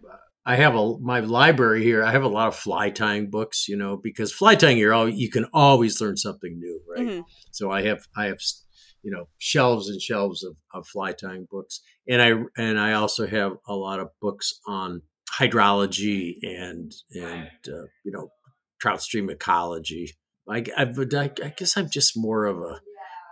[0.46, 2.04] I have a my library here.
[2.04, 5.08] I have a lot of fly tying books, you know, because fly tying you're all
[5.10, 7.08] you can always learn something new, right?
[7.08, 7.24] Mhm.
[7.52, 8.40] So I have I have
[9.04, 13.28] you know shelves and shelves of, of fly tying books, and I and I also
[13.28, 15.02] have a lot of books on
[15.40, 18.30] hydrology and and uh, you know
[18.80, 20.14] trout stream ecology.
[20.50, 22.82] I, I, I guess I'm just more of a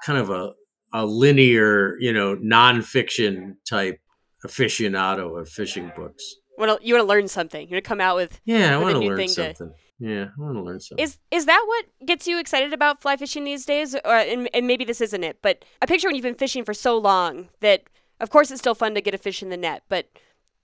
[0.06, 0.54] kind of a
[0.94, 4.00] a linear, you know, nonfiction type
[4.46, 6.36] aficionado of fishing books.
[6.58, 7.68] You want to learn something?
[7.68, 9.74] You want to come out with Yeah, I With a want to learn to- something.
[10.02, 11.04] Yeah, I want to learn something.
[11.04, 13.96] Is is that what gets you excited about fly fishing these days?
[13.96, 16.74] Or and, and maybe this isn't it, but I picture when you've been fishing for
[16.74, 17.84] so long that
[18.22, 20.08] of course it's still fun to get a fish in the net, but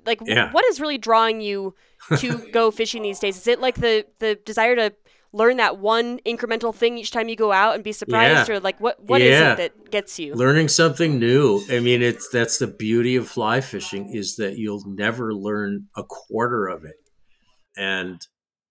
[0.05, 0.51] like Yeah.
[0.53, 1.75] what is really drawing you
[2.17, 3.35] to go fishing these days?
[3.37, 4.93] Is it like the the desire to
[5.35, 8.55] learn that one incremental thing each time you go out and be surprised Yeah.
[8.55, 9.53] or like what what is Yeah.
[9.53, 10.33] it that gets you?
[10.33, 11.61] learning something new.
[11.69, 16.03] I mean, it's that's the beauty of fly fishing is that you'll never learn a
[16.03, 16.95] quarter of it.
[17.77, 18.19] And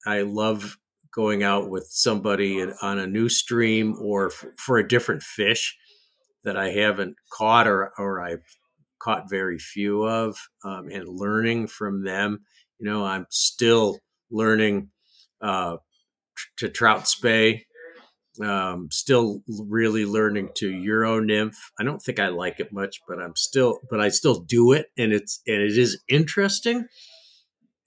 [0.07, 0.79] I love
[1.15, 5.77] going out with somebody on a new stream or f- for a different fish
[6.45, 8.45] that I haven't caught or or I've
[8.99, 12.41] caught very few of, um, and learning from them.
[12.79, 13.99] You know, I'm still
[14.31, 14.89] learning
[15.43, 15.77] uh,
[16.57, 17.65] to trout spey
[18.43, 23.21] um, still really learning to euro nymph i don't think i like it much but
[23.21, 26.87] i'm still but i still do it and it's and it is interesting.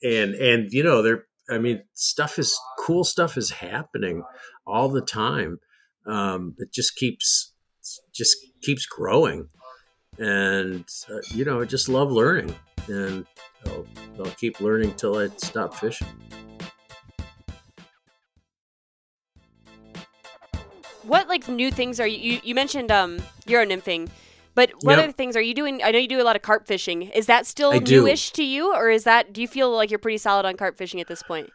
[0.04, 4.24] And and you know there i mean stuff is cool stuff is happening
[4.66, 5.60] all the time.
[6.06, 7.52] Um it just keeps
[8.14, 9.50] just keeps growing.
[10.20, 12.56] And uh, you know i just love learning
[12.88, 13.26] and
[13.66, 13.86] I'll,
[14.20, 16.08] I'll keep learning till i stop fishing
[21.08, 24.10] What like new things are you you, you mentioned um euro nymphing,
[24.56, 25.04] but what Yep.
[25.04, 25.82] other things are you doing?
[25.84, 27.04] I know you do a lot of carp fishing.
[27.04, 28.02] Is that still I do.
[28.02, 30.78] newish to you, or is that do you feel like you're pretty solid on carp
[30.78, 31.50] fishing at this point?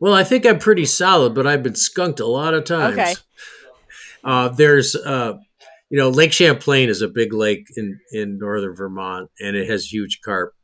[0.00, 2.98] Well, I think I'm pretty solid, but I've been skunked a lot of times.
[2.98, 3.14] Okay.
[4.22, 5.34] Uh, there's, uh,
[5.90, 9.92] you know, Lake Champlain is a big lake in, in northern Vermont, and it has
[9.92, 10.54] huge carp.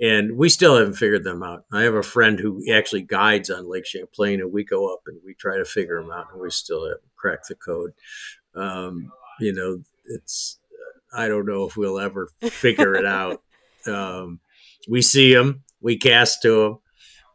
[0.00, 1.64] And we still haven't figured them out.
[1.72, 5.20] I have a friend who actually guides on Lake Champlain, and we go up and
[5.24, 7.92] we try to figure them out, and we still haven't cracked the code.
[8.54, 9.10] Um,
[9.40, 10.58] you know, it's,
[11.16, 13.40] I don't know if we'll ever figure it out.
[13.86, 14.40] Um,
[14.88, 16.78] we see them, we cast to them,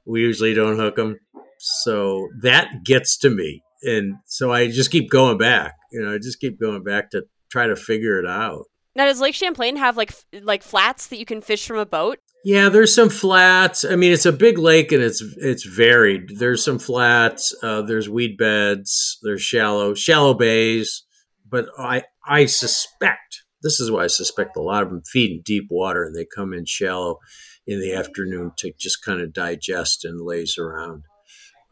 [0.03, 1.19] we usually don't hook them.
[1.59, 3.61] So that gets to me.
[3.83, 5.75] And so I just keep going back.
[5.91, 8.65] You know, I just keep going back to try to figure it out.
[8.95, 12.17] Now, does Lake Champlain have like like flats that you can fish from a boat?
[12.45, 13.83] Yeah, there's some flats.
[13.83, 16.37] I mean, it's a big lake and it's it's varied.
[16.37, 17.53] There's some flats.
[17.61, 19.19] Uh, there's weed beds.
[19.23, 21.03] There's shallow shallow bays.
[21.47, 25.41] But I I suspect this is why I suspect a lot of them feed in
[25.43, 27.19] deep water and they come in shallow
[27.67, 31.03] in the afternoon to just kind of digest and laze around.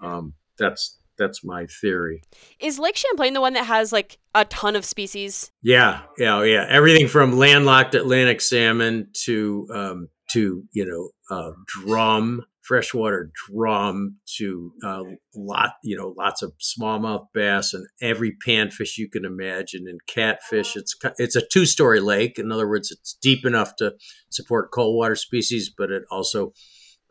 [0.01, 2.21] Um, that's that's my theory.
[2.59, 5.51] Is Lake Champlain the one that has like a ton of species?
[5.61, 6.65] Yeah, yeah, yeah.
[6.69, 14.73] Everything from landlocked Atlantic salmon to um, to you know uh, drum freshwater drum to
[14.83, 15.03] uh,
[15.35, 20.75] lot you know lots of smallmouth bass and every panfish you can imagine and catfish.
[20.75, 22.37] It's it's a two story lake.
[22.37, 23.95] In other words it's deep enough to
[24.29, 26.53] support cold water species but it also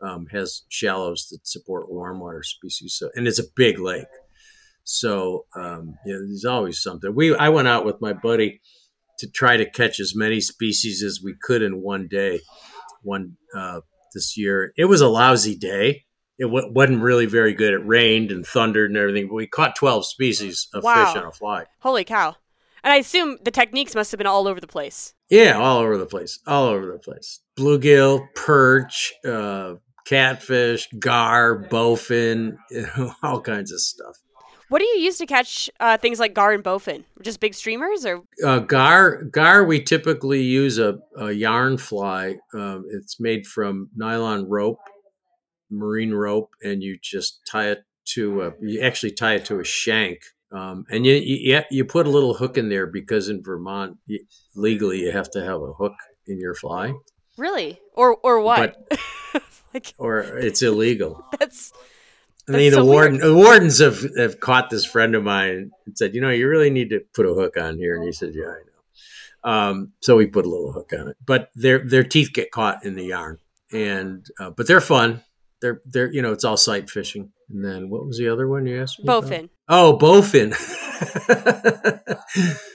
[0.01, 2.95] um, has shallows that support warm water species.
[2.97, 4.05] So and it's a big lake.
[4.83, 7.13] So um, you know, there's always something.
[7.15, 8.61] We I went out with my buddy
[9.19, 12.41] to try to catch as many species as we could in one day
[13.07, 13.81] one uh,
[14.13, 14.73] this year.
[14.77, 16.03] It was a lousy day.
[16.37, 17.73] It w- wasn't really very good.
[17.73, 21.05] It rained and thundered and everything, but we caught 12 species of Wow.
[21.05, 21.65] fish on a fly.
[21.79, 22.35] Holy cow.
[22.83, 25.13] And I assume the techniques must have been all over the place.
[25.29, 26.39] Yeah, all over the place.
[26.45, 27.39] All over the place.
[27.57, 29.73] Bluegill, perch, uh,
[30.05, 34.15] catfish, gar, bowfin, you know, all kinds of stuff.
[34.69, 37.03] What do you use to catch uh, things like gar and bowfin?
[37.21, 42.35] Just big streamers or Uh, gar, gar, we typically use a, a yarn fly.
[42.53, 44.79] Um, it's made from nylon rope,
[45.71, 49.63] marine rope, and you just tie it to a, you actually tie it to a
[49.63, 50.19] shank.
[50.51, 54.19] Um, and you, you you put a little hook in there because in Vermont you,
[54.55, 56.93] legally you have to have a hook in your fly,
[57.37, 57.79] really?
[57.93, 58.77] Or or what?
[59.73, 61.25] like or it's illegal.
[61.39, 61.73] that's
[62.49, 65.97] I mean, the so warden, the wardens have, have caught this friend of mine and
[65.97, 67.95] said, you know, you really need to put a hook on here.
[67.95, 68.61] And he said, yeah, I
[69.43, 69.51] know.
[69.51, 72.83] Um, so we put a little hook on it, but their their teeth get caught
[72.83, 73.37] in the yarn,
[73.71, 75.21] and uh, but they're fun.
[75.61, 77.31] They're they're you know it's all sight fishing.
[77.49, 79.05] And then what was the other one you asked me?
[79.19, 79.29] about?
[79.69, 80.53] Oh, bowfin.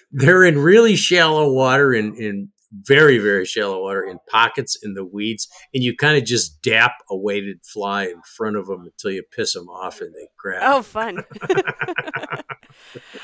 [0.12, 5.04] They're in really shallow water, in in very very shallow water, in pockets in the
[5.04, 9.10] weeds, and you kind of just dap a weighted fly in front of them until
[9.10, 10.60] you piss them off, and they grab.
[10.64, 11.24] Oh, fun.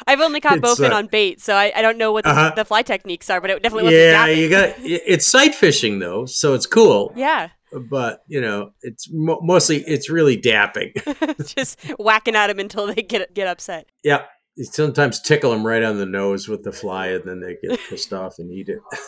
[0.07, 2.31] I've only caught It's, bowfin uh, on bait, so I, I don't know what the,
[2.31, 2.53] Uh-huh.
[2.55, 4.37] the fly techniques are, but it definitely wasn't yeah, dapping.
[4.37, 7.13] you got it's sight fishing though, so it's cool.
[7.17, 10.93] Yeah, But you know, it's mo- mostly it's really dapping.
[11.55, 13.87] just whacking at them until they get get upset.
[14.05, 14.25] yeah,
[14.57, 17.79] you sometimes tickle them right on the nose with the fly, and then they get
[17.89, 18.81] pissed off and eat it.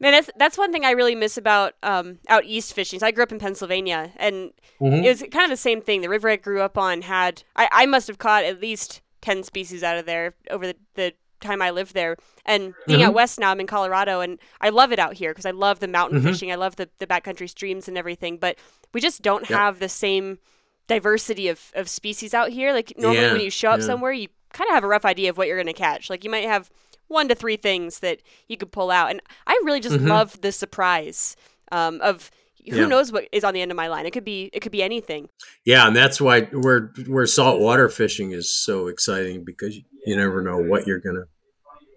[0.00, 3.00] Man, that's that's one thing I really miss about um, out east fishing.
[3.00, 5.04] So I grew up in Pennsylvania, and Mhm.
[5.04, 6.02] it was kind of the same thing.
[6.02, 9.42] The river I grew up on had I, I must have caught at least ten
[9.42, 12.16] species out of there over the, the time I lived there.
[12.44, 15.46] And being out west now, I'm in Colorado, and I love it out here because
[15.46, 16.50] I love the mountain fishing.
[16.52, 18.36] I love the the backcountry streams and everything.
[18.38, 18.56] But
[18.94, 19.58] we just don't Yep.
[19.58, 20.38] have the same
[20.86, 22.72] diversity of, of species out here.
[22.72, 23.86] Like normally Yeah, when you show up yeah.
[23.86, 26.08] somewhere, you kind of have a rough idea of what you're going to catch.
[26.08, 26.70] Like you might have
[27.08, 30.52] one to three things that you could pull out, and I really just love the
[30.52, 31.36] surprise
[31.72, 32.80] um, of who Mm-hmm.
[32.82, 32.86] Yeah.
[32.88, 34.04] knows what is on the end of my line.
[34.04, 35.30] It could be it could be anything.
[35.64, 40.42] Yeah, and that's why where where saltwater fishing is so exciting because you, you never
[40.42, 41.24] know what you're gonna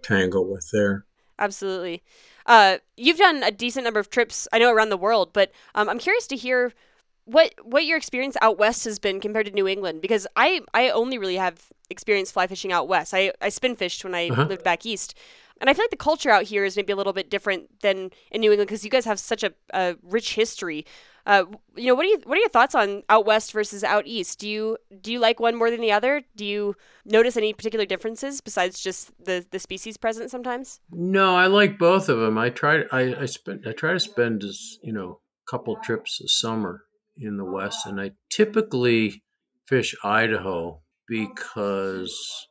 [0.02, 1.04] tangle with there.
[1.38, 2.02] Absolutely.
[2.46, 5.88] Uh, you've done a decent number of trips, I know, around the world, but um,
[5.88, 6.72] I'm curious to hear
[7.24, 10.90] what what your experience out west has been compared to New England because I I
[10.90, 13.14] only really have experience fly fishing out west.
[13.14, 14.44] I I spin fished when I Uh-huh.
[14.44, 15.14] lived back east.
[15.60, 18.10] And I feel like the culture out here is maybe a little bit different than
[18.32, 20.84] in New England because you guys have such a, a rich history.
[21.24, 21.44] Uh,
[21.76, 24.40] you know, what do you what are your thoughts on out west versus out east?
[24.40, 26.22] Do you do you like one more than the other?
[26.34, 30.80] Do you notice any particular differences besides just the the species present sometimes?
[30.90, 32.36] No, I like both of them.
[32.38, 36.20] I try I I spend I try to spend as you know a couple trips
[36.20, 36.82] a summer
[37.16, 39.22] in the west, and I typically
[39.66, 42.46] fish Idaho because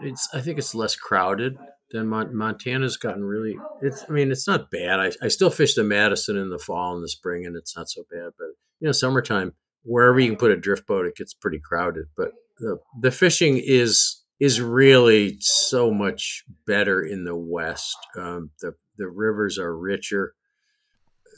[0.00, 1.56] it's I think it's less crowded
[1.90, 3.58] than Mon- Montana's gotten really.
[3.82, 5.00] It's I mean it's not bad.
[5.00, 7.88] I I still fish the Madison in the fall and the spring, and it's not
[7.88, 8.30] so bad.
[8.38, 8.48] But
[8.80, 9.52] you know, summertime
[9.86, 12.06] wherever you can put a drift boat, it gets pretty crowded.
[12.16, 17.96] But the the fishing is is really so much better in the west.
[18.18, 20.34] Um, the the rivers are richer.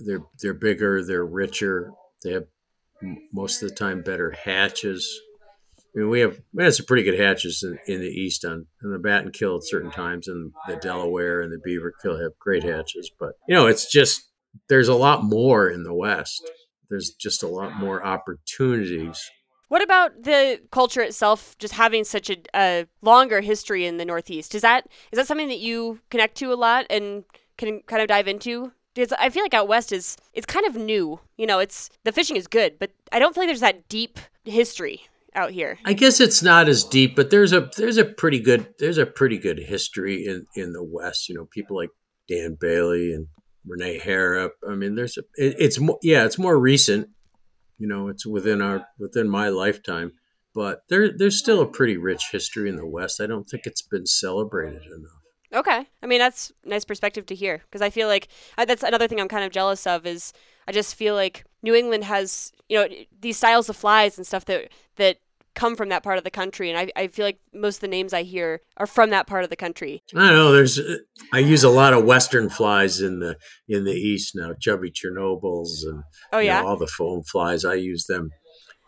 [0.04, 1.04] They're they're bigger.
[1.04, 1.92] They're richer.
[2.24, 2.46] They have
[3.32, 5.20] most of the time better hatches.
[5.94, 8.66] I mean, we have we have some pretty good hatches in, in the east on,
[8.84, 12.38] on the Batten Kill at certain times, and the Delaware and the Beaver Kill have
[12.38, 13.10] great hatches.
[13.18, 14.28] But you know, it's just
[14.68, 16.42] there's a lot more in the west.
[16.88, 19.30] There's just a lot more opportunities.
[19.68, 24.54] What about the culture itself, just having such a, a longer history in the Northeast?
[24.54, 27.24] Is that is that something that you connect to a lot and
[27.56, 28.72] can kind of dive into?
[28.98, 31.20] Because I feel like out west is it's kind of new.
[31.36, 34.18] You know, it's the fishing is good, but I don't feel like there's that deep
[34.44, 35.02] history
[35.36, 35.78] out here.
[35.84, 39.06] I guess it's not as deep, but there's a there's a pretty good there's a
[39.06, 41.28] pretty good history in in the West.
[41.28, 41.90] You know, people like
[42.28, 43.28] Dan Bailey and
[43.64, 44.54] René Harrop.
[44.68, 47.08] I mean, there's a, it, it's more, yeah, it's more recent.
[47.78, 50.14] You know, it's within our within my lifetime,
[50.56, 53.20] but there there's still a pretty rich history in the West.
[53.20, 55.17] I don't think it's been celebrated enough.
[55.52, 55.86] Okay.
[56.02, 59.20] I mean, that's nice perspective to hear because I feel like uh, that's another thing
[59.20, 60.32] I'm kind of jealous of is
[60.66, 62.88] I just feel like New England has, you know,
[63.20, 65.18] these styles of flies and stuff that that
[65.54, 67.88] come from that part of the country and I, I feel like most of the
[67.88, 70.04] names I hear are from that part of the country.
[70.14, 70.78] I don't know, there's
[71.32, 73.36] I use a lot of western flies in the
[73.66, 76.60] in the east now, chubby Chernobyls and Oh yeah.
[76.60, 77.64] know, all the foam flies.
[77.64, 78.30] I use them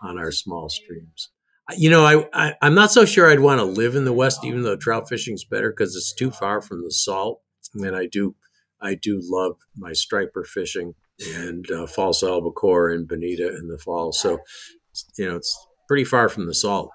[0.01, 1.31] on our small streams
[1.77, 4.45] you know, I, I am not so sure I'd want to live in the West,
[4.45, 7.41] even though trout fishing's better because it's too far from the salt.
[7.75, 8.35] And I do
[8.81, 10.95] I do love my striper fishing
[11.35, 14.13] and uh, false albacore and bonita in the fall.
[14.13, 14.39] So
[15.17, 15.57] you know, it's
[15.87, 16.91] pretty far from the salt.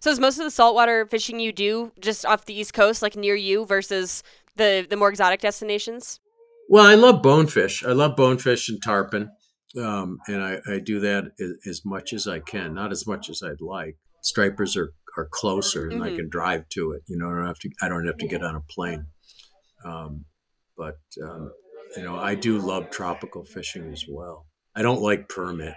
[0.00, 3.16] So is most of the saltwater fishing you do just off the East Coast, like
[3.16, 4.22] near you, versus
[4.56, 6.20] the the more exotic destinations?
[6.68, 7.84] Well, I love bonefish.
[7.84, 9.30] I love bonefish and tarpon
[9.76, 13.28] um, and I, I, do that as, as, much as I can, not as much
[13.28, 13.96] as I'd like.
[14.22, 16.14] Stripers are, are closer, and mm-hmm.
[16.14, 17.02] I can drive to it.
[17.06, 17.70] You know, I don't have to.
[17.82, 19.06] I don't have to get on a plane.
[19.84, 20.24] Um,
[20.76, 21.52] but um,
[21.96, 24.46] you know, I do love tropical fishing as well.
[24.74, 25.74] I don't like permit.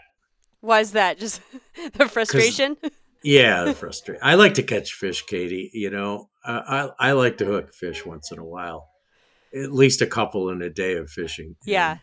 [0.61, 1.19] Why is that?
[1.19, 1.41] Just
[1.93, 2.77] the frustration.
[3.23, 4.19] Yeah, the frustration.
[4.23, 5.69] I like to catch fish, Katie.
[5.75, 8.87] You know, I, I, I like to hook fish once in a while,
[9.53, 11.55] at least a couple in a day of fishing.
[11.63, 11.91] Yeah.
[11.91, 11.99] And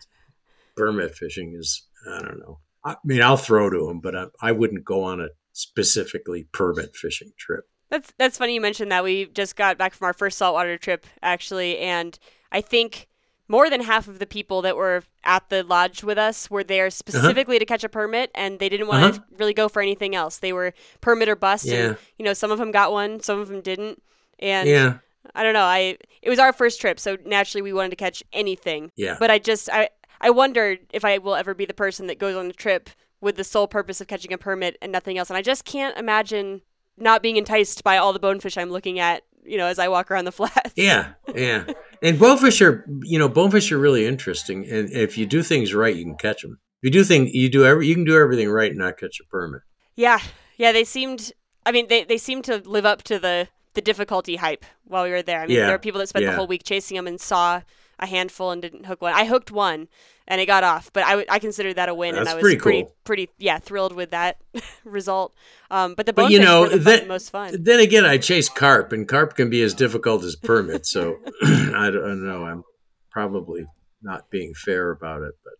[0.78, 2.60] permit fishing is I don't know.
[2.84, 6.94] I mean, I'll throw to them, but I, I wouldn't go on a specifically permit
[6.94, 7.64] fishing trip.
[7.90, 9.04] That's that's funny you mentioned that.
[9.04, 12.18] We just got back from our first saltwater trip actually, and
[12.52, 13.08] I think
[13.48, 16.86] more than half of the people that were at the lodge with us were there
[16.86, 16.90] uh-huh.
[16.90, 17.60] specifically uh-huh.
[17.60, 19.12] to catch a permit, and they didn't want uh-huh.
[19.12, 20.38] to really go for anything else.
[20.38, 21.74] They were permit or bust, yeah.
[21.74, 24.02] and you know some of them got one, some of them didn't,
[24.38, 24.98] and yeah.
[25.34, 25.64] I don't know.
[25.64, 28.92] I it was our first trip, so naturally we wanted to catch anything.
[28.96, 29.16] Yeah.
[29.18, 29.88] But I just I
[30.20, 32.90] I wondered if I will ever be the person that goes on a trip
[33.20, 35.30] with the sole purpose of catching a permit and nothing else.
[35.30, 36.62] And I just can't imagine
[36.96, 40.10] not being enticed by all the bonefish I'm looking at, you know, as I walk
[40.10, 40.72] around the flats.
[40.76, 41.64] Yeah, yeah.
[42.02, 44.68] And bonefish are, you know, bonefish are really interesting.
[44.68, 46.58] And if you do things right, you can catch them.
[46.80, 49.18] If you do things, you do every, you can do everything right and not catch
[49.20, 49.62] a permit.
[49.96, 50.20] Yeah,
[50.56, 50.70] yeah.
[50.70, 51.32] They seemed.
[51.66, 55.10] I mean, they they seemed to live up to the the difficulty hype while we
[55.10, 55.40] were there.
[55.40, 55.66] I mean, yeah.
[55.66, 56.30] there are people that spent yeah.
[56.30, 57.62] the whole week chasing them and saw
[57.98, 59.12] a handful and didn't hook one.
[59.12, 59.88] I hooked one
[60.26, 62.34] and it got off, but I, w- I considered that a win, That's and I
[62.34, 62.96] was pretty, pretty, cool.
[63.04, 64.38] pretty, yeah, thrilled with that
[64.84, 65.34] result.
[65.70, 67.56] Um, but the but you know, the then, most fun.
[67.58, 70.86] Then again, I chase carp, and carp can be as difficult as permit.
[70.86, 72.44] So I don't know.
[72.44, 72.62] I'm
[73.10, 73.66] probably
[74.02, 75.54] not being fair about it, but.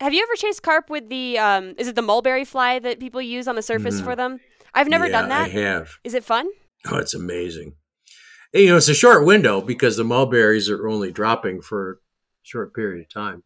[0.00, 3.22] Have you ever chased carp with the um, is it the mulberry fly that people
[3.22, 4.04] use on the surface mm-hmm.
[4.04, 4.40] for them?
[4.74, 5.44] I've never yeah, done that.
[5.46, 5.98] I have.
[6.02, 6.48] Is it fun?
[6.90, 7.74] Oh, it's amazing.
[8.54, 11.96] You know, it's a short window because the mulberries are only dropping for a
[12.44, 13.42] short period of time.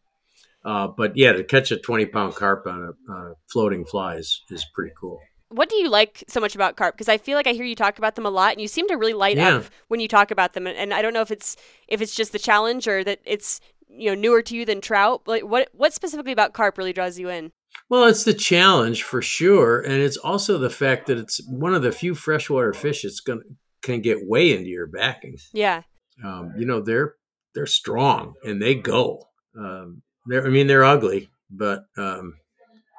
[0.63, 4.17] Uh, but yeah, to catch a 20 pound carp on a, on a floating fly
[4.17, 5.19] is, is pretty cool.
[5.49, 6.93] What do you like so much about carp?
[6.93, 8.87] Because I feel like I hear you talk about them a lot, and you seem
[8.87, 9.55] to really light yeah.
[9.55, 10.67] up when you talk about them.
[10.67, 11.57] And I don't know if it's
[11.87, 15.23] if it's just the challenge or that it's you know newer to you than trout.
[15.25, 17.51] Like what what specifically about carp really draws you in?
[17.89, 21.81] Well, it's the challenge for sure, and it's also the fact that it's one of
[21.81, 23.41] the few freshwater fish that's going
[23.89, 25.37] can get way into your backing.
[25.53, 25.83] Yeah.
[26.23, 27.15] Um, you know they're
[27.53, 29.27] they're strong and they go.
[29.57, 32.35] Um, they're, I mean, they're ugly, but um,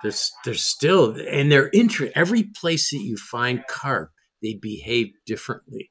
[0.02, 2.12] there's there's still and they're interest.
[2.16, 4.10] Every place that you find carp,
[4.42, 5.90] they behave differently,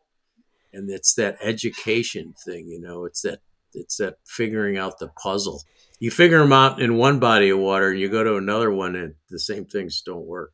[0.73, 2.67] and it's that education thing.
[2.67, 3.39] You know, it's that
[3.73, 5.61] it's that figuring out the puzzle.
[5.99, 8.95] You figure them out in one body of water, and you go to another one,
[8.95, 10.51] and the same things don't work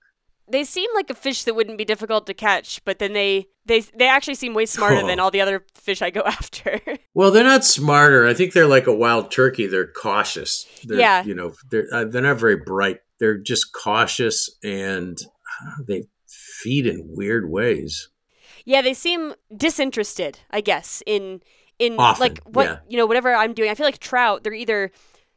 [0.48, 3.82] they seem like a fish that wouldn't be difficult to catch, but then they they
[3.82, 5.08] they actually seem way smarter oh.
[5.08, 6.80] than all the other fish I go after.
[7.14, 8.28] well, they're not smarter.
[8.28, 9.68] I think they're like a wild turkey.
[9.68, 10.66] They're cautious.
[10.84, 13.00] They're, yeah, you know, they're uh, they're not very bright.
[13.20, 15.18] They're just cautious and
[15.66, 18.10] uh, they feed in weird ways.
[18.66, 20.40] Yeah, they seem disinterested.
[20.52, 21.42] I guess in
[21.80, 22.78] in Often, like what yeah.
[22.88, 23.70] you know whatever I'm doing.
[23.70, 24.44] I feel like trout.
[24.44, 24.92] They're either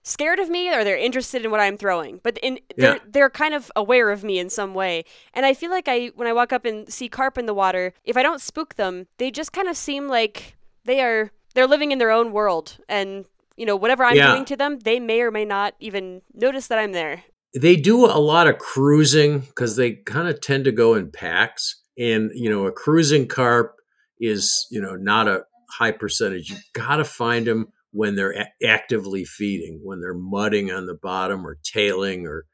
[0.09, 2.21] scared of me or they're interested in what I'm throwing.
[2.23, 3.03] But in they're yeah.
[3.07, 5.05] they're kind of aware of me in some way.
[5.35, 7.93] And I feel like I when I walk up and see carp in the water,
[8.05, 11.93] if I don't spook them, they just kind of seem like they are they're living
[11.93, 13.25] in their own world and
[13.57, 14.33] you know whatever I'm yeah.
[14.33, 17.25] doing to them, they may or may not even notice that I'm there.
[17.59, 21.83] They do a lot of cruising cuz they kind of tend to go in packs
[21.99, 23.75] and you know a cruising carp
[24.21, 26.51] is, you know, not a high percentage.
[26.51, 30.99] You got to find them when they're a- actively feeding, when they're mudding on the
[31.01, 32.45] bottom or tailing, or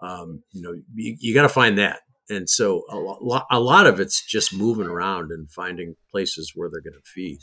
[0.00, 2.00] um, you know, you, you got to find that.
[2.28, 6.70] And so a, lo- a lot of it's just moving around and finding places where
[6.70, 7.38] they're going to feed.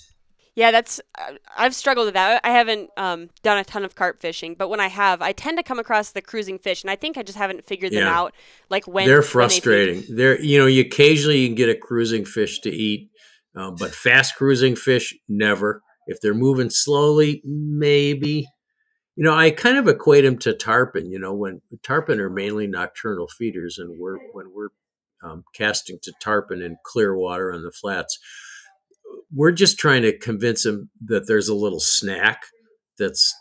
[0.55, 2.41] Yeah, that's uh, I've struggled with that.
[2.43, 5.57] I haven't um, done a ton of carp fishing, but when I have, I tend
[5.59, 8.19] to come across the cruising fish, and I think I just haven't figured them Yeah.
[8.19, 8.33] out.
[8.71, 10.03] Like when they're when they frustrating.
[10.15, 13.11] They're you know you occasionally you can get a cruising fish to eat,
[13.55, 15.83] um, but fast cruising fish never.
[16.07, 18.47] If they're moving slowly, maybe.
[19.15, 21.09] You know, I kind of equate them to tarpon.
[21.09, 24.69] You know, when tarpon are mainly nocturnal feeders, and we're when we're
[25.23, 28.19] um, casting to tarpon in clear water on the flats,
[29.33, 32.43] we're just trying to convince them that there's a little snack
[32.99, 33.33] that's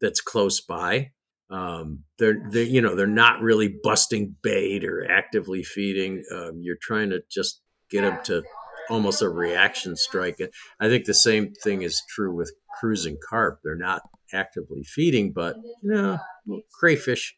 [0.00, 1.12] that's close by
[1.50, 6.24] um, they're they're you know they're not really busting bait or actively feeding.
[6.34, 8.42] Um, you're trying to just get them to
[8.90, 10.40] almost a reaction strike.
[10.80, 13.60] I think the same thing is true with cruising carp.
[13.64, 16.18] They're not actively feeding, but you know,
[16.78, 17.34] crayfish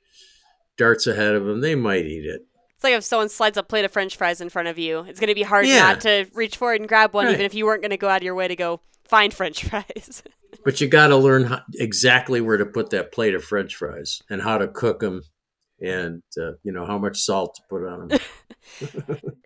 [0.76, 1.60] darts ahead of them.
[1.60, 2.42] They might eat it.
[2.74, 5.18] It's like if someone slides a plate of French fries in front of you, it's
[5.18, 5.80] going to be hard Yeah.
[5.80, 7.32] not to reach forward and grab one, Right.
[7.34, 9.64] even if you weren't going to go out of your way to go find French
[9.68, 10.22] fries.
[10.64, 14.20] But you got to learn how, exactly where to put that plate of French fries
[14.28, 15.22] and how to cook them,
[15.80, 18.18] and uh, you know how much salt to put on them.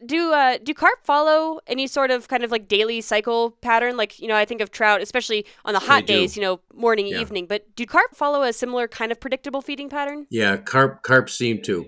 [0.05, 3.97] do uh, do carp follow any sort of kind of like daily cycle pattern?
[3.97, 6.15] Like you know, I think of trout, especially on the hot do.
[6.15, 7.21] days, you know, morning, Yeah.
[7.21, 7.47] evening.
[7.47, 10.27] But do carp follow a similar kind of predictable feeding pattern?
[10.31, 11.87] Yeah, carp carp seem to,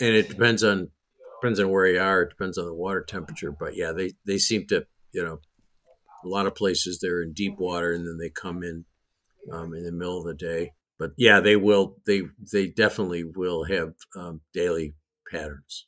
[0.00, 0.88] and it depends on
[1.40, 2.22] depends on where you are.
[2.22, 5.40] It depends on the water temperature, but yeah, they they seem to you know
[6.24, 8.84] a lot of places they're in deep water and then they come in
[9.52, 10.72] um, in the middle of the day.
[10.98, 14.94] But yeah, they will they they definitely will have um, daily
[15.30, 15.86] patterns.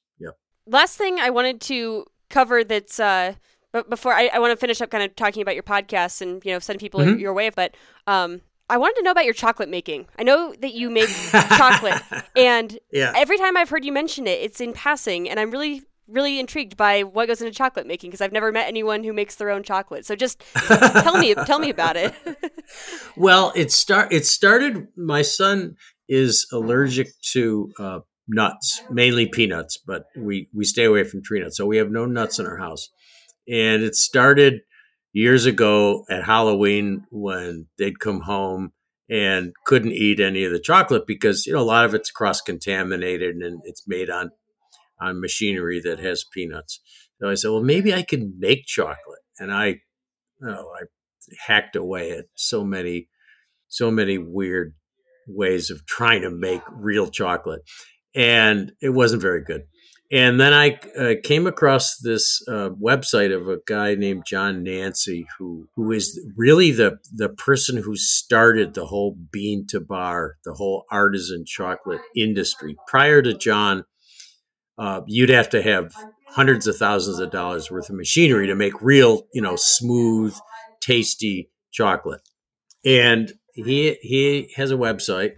[0.66, 3.34] Last thing I wanted to cover that's uh
[3.72, 6.44] but before I, I want to finish up kind of talking about your podcast and
[6.44, 7.20] you know send people Mhm.
[7.20, 8.40] your way but um
[8.70, 10.06] I wanted to know about your chocolate making.
[10.18, 12.00] I know that you make chocolate
[12.36, 13.12] and Yeah.
[13.14, 16.76] every time I've heard you mention it it's in passing and I'm really really intrigued
[16.76, 19.62] by what goes into chocolate making because I've never met anyone who makes their own
[19.62, 20.04] chocolate.
[20.06, 20.42] So just
[21.02, 22.14] tell me tell me about it.
[23.16, 24.88] Well, it start it started.
[24.96, 25.76] My son
[26.08, 27.98] is allergic to uh,
[28.28, 32.06] nuts, mainly peanuts, but we we stay away from tree nuts, so we have no
[32.06, 32.88] nuts in our house.
[33.48, 34.60] And it started
[35.12, 38.72] years ago at Halloween when they'd come home
[39.10, 42.40] and couldn't eat any of the chocolate because you know a lot of it's cross
[42.40, 44.30] contaminated and it's made on
[45.00, 46.80] on machinery that has peanuts.
[47.20, 49.80] So I said, well, maybe I can make chocolate, and I,
[50.42, 50.84] oh, I
[51.46, 53.08] hacked away at so many,
[53.68, 54.74] so many weird
[55.26, 57.62] ways of trying to make real chocolate,
[58.14, 59.62] and it wasn't very good.
[60.12, 65.24] And then I uh, came across this uh, website of a guy named John Nanci,
[65.38, 70.54] who who is really the the person who started the whole bean to bar, the
[70.54, 72.76] whole artisan chocolate industry.
[72.86, 73.84] Prior to John,
[74.78, 75.92] uh, you'd have to have
[76.28, 80.36] hundreds of thousands of dollars worth of machinery to make real, you know, smooth,
[80.80, 82.20] tasty chocolate.
[82.84, 85.32] And he he has a website,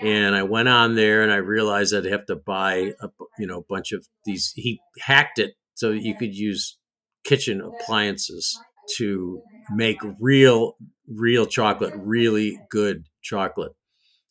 [0.00, 3.58] and I went on there and I realized I'd have to buy a you know
[3.58, 4.52] a bunch of these.
[4.56, 6.78] He hacked it so you could use
[7.24, 8.58] kitchen appliances
[8.96, 9.42] to
[9.74, 10.76] make real
[11.08, 13.72] real chocolate, really good chocolate.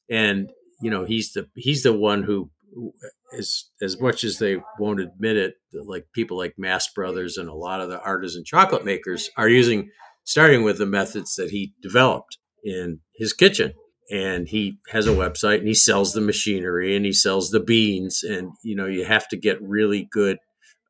[0.10, 0.50] And
[0.82, 2.94] you know he's the he's the one who who-
[3.38, 7.54] as as much as they won't admit it, like people like Mast Brothers and a
[7.54, 9.90] lot of the artisan chocolate makers are using
[10.26, 13.74] starting with the methods that he developed in his kitchen.
[14.12, 18.24] And he has a website and he sells the machinery and he sells the beans.
[18.24, 20.38] And, you know, you have to get really good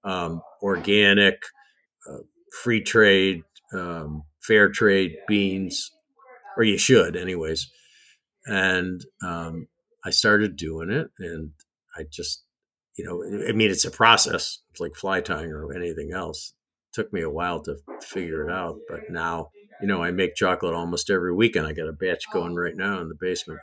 [0.03, 1.43] um, organic,
[2.09, 2.24] uh,
[2.63, 3.43] free trade,
[3.74, 5.91] um, fair trade beans,
[6.57, 7.72] or you should, anyways.
[8.45, 9.67] And um,
[10.03, 11.51] I started doing it and
[11.95, 12.43] I just,
[12.97, 14.59] you know, I mean, it's a process.
[14.72, 16.53] It's like fly tying or anything else.
[16.93, 19.49] took me a while to figure it out, but now,
[19.82, 21.67] you know, I make chocolate almost every weekend.
[21.67, 23.59] I got a batch going right now in the basement.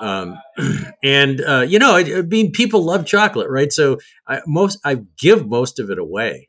[0.00, 0.38] Um,
[1.02, 3.72] and, uh, you know, I, I mean, people love chocolate, right?
[3.72, 6.48] So I most, I give most of it away.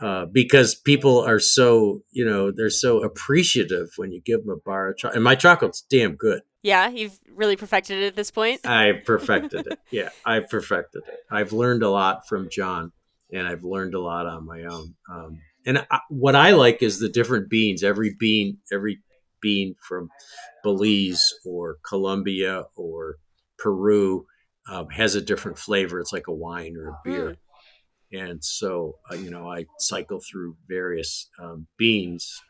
[0.00, 4.60] Uh, because people are so, you know, they're so appreciative when you give them a
[4.60, 5.14] bar of chocolate.
[5.14, 6.42] And my chocolate's damn good.
[6.64, 8.60] yeah, you've really perfected it at this point.
[8.66, 9.78] I've perfected it.
[9.92, 11.14] Yeah, I've perfected it.
[11.30, 12.90] I've learned a lot from John,
[13.32, 14.94] and I've learned a lot on my own.
[15.08, 17.82] Um, and I, what I like is the different beans.
[17.82, 19.00] Every bean, every
[19.40, 20.08] bean from
[20.62, 23.16] Belize or Colombia or
[23.58, 24.26] Peru
[24.70, 26.00] um, has a different flavor.
[26.00, 27.36] It's like a wine or a beer.
[28.12, 32.40] And so, uh, you know, I cycle through various um, beans,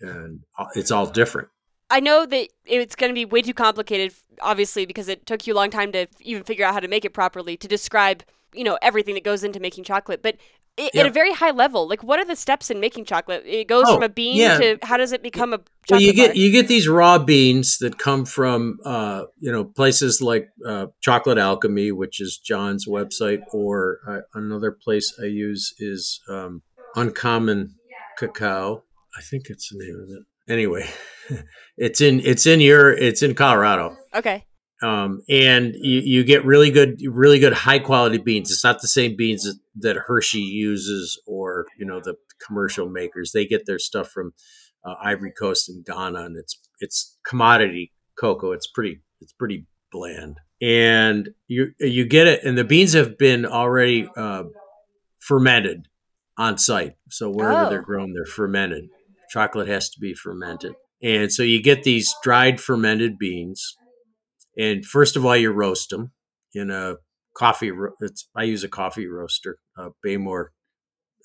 [0.00, 1.48] and uh, it's all different.
[1.88, 4.12] I know that it's going to be way too complicated,
[4.42, 7.04] obviously, because it took you a long time to even figure out how to make
[7.04, 10.22] it properly, to describe, you know, everything that goes into making chocolate.
[10.22, 10.36] But
[10.78, 11.00] i- Yeah.
[11.02, 11.88] at a very high level.
[11.88, 13.42] Like, what are the steps in making chocolate?
[13.46, 14.58] It goes Oh, from a bean yeah.
[14.58, 16.36] to how does it become a chocolate Well, you get bar?
[16.36, 21.38] you get these raw beans that come from uh, you know places like uh, Chocolate
[21.38, 26.62] Alchemy, which is John's website, or uh, another place I use is um,
[26.94, 27.74] Uncommon
[28.18, 28.82] Cacao.
[29.16, 30.24] I think it's the name of it.
[30.52, 30.88] Anyway,
[31.76, 33.96] it's in it's in your it's in Colorado.
[34.14, 34.44] okay.
[34.82, 38.50] Um, and you, you get really good, really good high quality beans.
[38.50, 42.16] It's not the same beans that, that Hershey uses or you know the
[42.46, 43.32] commercial makers.
[43.32, 44.34] They get their stuff from
[44.84, 48.52] uh, Ivory Coast and Ghana, and it's it's commodity cocoa.
[48.52, 52.44] It's pretty it's pretty bland, and you you get it.
[52.44, 54.44] And the beans have been already uh,
[55.20, 55.88] fermented
[56.36, 56.96] on site.
[57.10, 57.70] So wherever Oh.
[57.70, 58.88] they're grown, they're fermented.
[59.30, 63.76] Chocolate has to be fermented, and so you get these dried fermented beans
[64.58, 66.12] and first of all, you roast them
[66.54, 66.96] in a
[67.34, 67.70] coffee.
[67.70, 69.58] ro- It's I use a coffee roaster.
[69.78, 70.46] Uh, Behmor,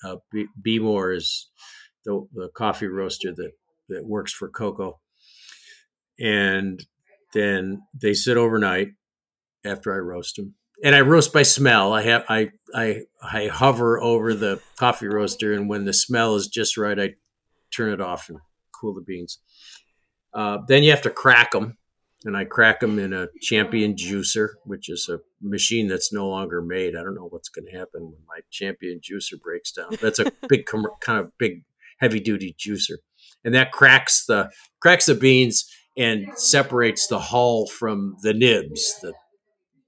[0.04, 1.50] uh, B- Behmor is
[2.04, 3.52] the, the coffee roaster that
[3.88, 5.00] that works for cocoa.
[6.20, 6.84] And
[7.34, 8.88] then they sit overnight
[9.64, 10.54] after I roast them,
[10.84, 11.92] and I roast by smell.
[11.92, 16.48] I have I I I hover over the coffee roaster, and when the smell is
[16.48, 17.14] just right, I
[17.74, 18.38] turn it off and
[18.78, 19.38] cool the beans.
[20.34, 21.76] Uh, then you have to crack them
[22.24, 26.62] and I crack them in a Champion juicer, which is a machine that's no longer
[26.62, 26.94] made.
[26.94, 29.96] I don't know what's going to happen when my Champion juicer breaks down.
[30.00, 30.66] That's a big,
[31.00, 31.64] kind of big,
[32.00, 32.98] heavy duty juicer,
[33.44, 34.50] and that cracks the
[34.80, 35.64] cracks the beans
[35.96, 39.12] and separates the hull from the nibs, the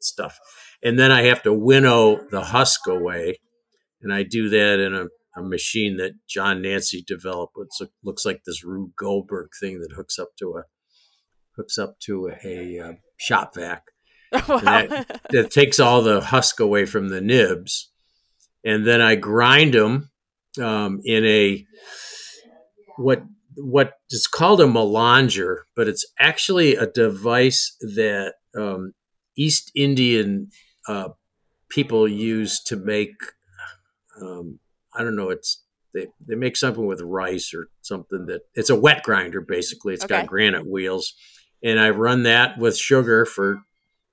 [0.00, 0.38] stuff.
[0.82, 3.38] And then I have to winnow the husk away,
[4.02, 5.06] and I do that in a,
[5.36, 7.54] a machine that John Nanci developed.
[7.56, 10.64] which looks like this Rube Goldberg thing that hooks up to a
[11.56, 13.84] hooks up to a, uh, shop vac
[14.32, 14.58] wow.
[14.58, 17.90] that- that takes all the husk away from the nibs,
[18.64, 20.10] and then I grind them
[20.60, 21.64] um, in a
[22.96, 23.22] what
[23.56, 28.92] what is called a melanger, but it's actually a device that um,
[29.36, 30.48] East Indian
[30.88, 31.10] uh,
[31.70, 33.14] people use to make.
[34.20, 34.58] Um,
[34.96, 35.30] I don't know.
[35.30, 39.94] It's they, they make something with rice or something that it's a wet grinder basically.
[39.94, 40.20] It's Okay.
[40.20, 41.14] got granite wheels,
[41.64, 43.62] and I run that with sugar for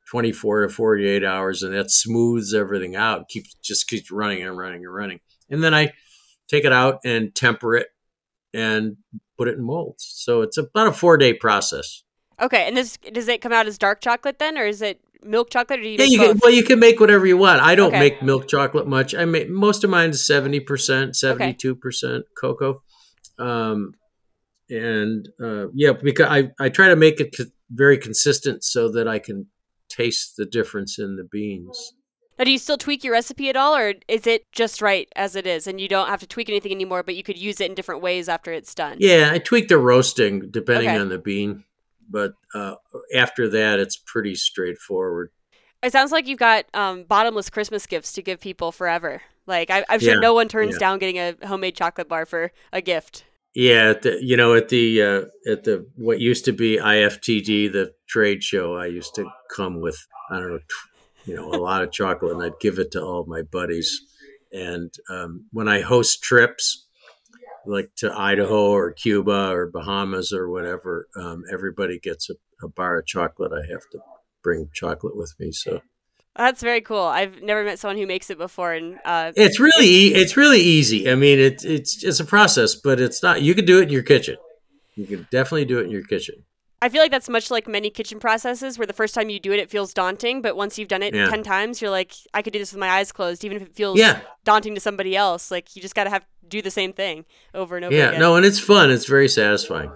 [0.10, 3.28] 24 to 48 hours and that smooths everything out.
[3.30, 5.20] Keeps just keeps running and running and running.
[5.50, 5.92] And then i
[6.48, 7.88] take it out and temper it
[8.54, 8.98] and
[9.38, 10.04] put it in molds.
[10.16, 12.04] So it's about a four day process.
[12.42, 15.50] Okay, and this does it come out as dark chocolate then, or is it milk
[15.52, 17.62] chocolate, or you yeah you can, well you can make whatever you want.
[17.62, 18.00] I don't Okay.
[18.00, 19.14] make milk chocolate much.
[19.14, 22.82] I make most of mine is 70% 72% cocoa.
[23.38, 23.94] Um,
[24.72, 27.36] and uh, yeah because I, I try to make it
[27.70, 29.48] very consistent so that i can
[29.90, 31.94] taste the difference in the beans
[32.40, 35.36] Now, do you still tweak your recipe at all, or is it just right as
[35.36, 37.70] it is, and you don't have to tweak anything anymore, but you could use it
[37.70, 38.98] in different ways after it's done?
[39.00, 40.98] Yeah, I tweak the roasting depending Okay.
[40.98, 41.66] on the bean,
[42.10, 42.76] but uh,
[43.14, 45.30] after that, it's pretty straightforward.
[45.84, 49.22] It sounds like you've got um, bottomless Christmas gifts to give people forever.
[49.46, 50.80] Like I, I'm sure Yeah, no one turns yeah.
[50.80, 53.26] down getting a homemade chocolate bar for a gift.
[53.54, 57.94] Yeah, the, you know, at the uh, at the what used to be IFTD, the
[58.08, 60.60] trade show, I used to come with I don't know,
[61.26, 64.02] you know, a lot of chocolate, and I'd give it to all my buddies.
[64.54, 66.88] And um, when I host trips,
[67.66, 73.00] like to Idaho or Cuba or Bahamas or whatever, um, everybody gets a, a bar
[73.00, 73.52] of chocolate.
[73.52, 74.00] I have to
[74.42, 75.82] bring chocolate with me, so.
[76.36, 77.04] That's very cool.
[77.04, 80.62] I've never met someone who makes it before, and uh, It's really e- it's really
[80.62, 81.10] easy.
[81.12, 83.42] I mean, it's it's it's a process, but it's not.
[83.42, 84.38] You can do it in your kitchen.
[84.96, 86.46] You can definitely do it in your kitchen.
[86.82, 89.52] I feel like that's much like many kitchen processes, where the first time you do
[89.52, 91.30] it, it feels daunting, but once you've done it Yeah.
[91.30, 93.76] ten times, you're like, I could do this with my eyes closed, even if it
[93.76, 94.22] feels Yeah.
[94.46, 95.52] daunting to somebody else.
[95.52, 98.20] Like you just got to have do the same thing over and over Yeah, again.
[98.22, 98.90] no, and it's fun.
[98.90, 99.92] It's very satisfying.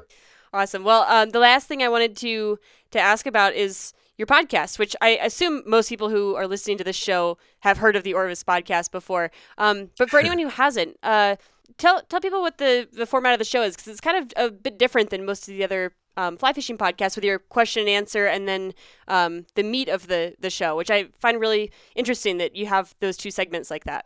[0.53, 0.83] Awesome.
[0.83, 2.59] Well, um, the last thing I wanted to
[2.91, 6.83] to ask about is your podcast, which I assume most people who are listening to
[6.83, 9.31] this show have heard of the Orvis podcast before.
[9.57, 11.35] Um, but for anyone who hasn't, uh,
[11.77, 14.33] tell tell people what the the format of the show is because it's kind of
[14.37, 17.81] a bit different than most of the other um, fly fishing podcasts with your question
[17.81, 18.73] and answer and then
[19.07, 22.95] um, the meat of the the show, which I find really interesting that you have
[22.99, 24.05] those two segments like that.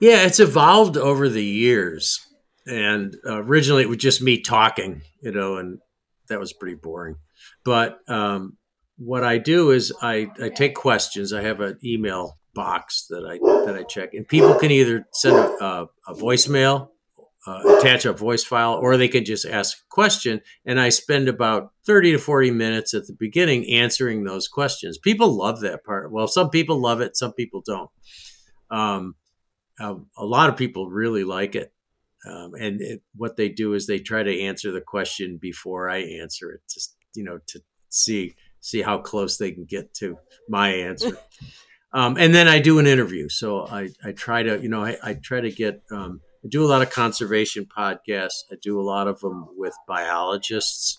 [0.00, 2.26] Yeah, it's evolved over the years.
[2.66, 5.78] And uh, originally it was just me talking, you know, and
[6.28, 7.16] that was pretty boring.
[7.64, 8.56] But um,
[9.00, 11.32] what I do is I, I take questions.
[11.32, 15.36] I have an email box that I that I check, and people can either send
[15.36, 16.88] a, a, a voicemail,
[17.46, 20.42] uh, attach a voice file, or they can just ask a question.
[20.66, 24.98] And I spend about thirty to forty minutes at the beginning answering those questions.
[24.98, 26.12] People love that part.
[26.12, 27.90] Well, some people love it, some people don't.
[28.70, 29.14] Um,
[29.80, 31.72] um, a lot of people really like it.
[32.28, 36.00] Um, and it, what they do is they try to answer the question before I
[36.02, 40.70] answer it, just you know, to see see how close they can get to my
[40.70, 41.16] answer.
[41.92, 43.28] um, and then I do an interview.
[43.28, 46.64] So I, I try to, you know, I, I try to get, um, I do
[46.64, 48.44] a lot of conservation podcasts.
[48.50, 50.98] I do a lot of them with biologists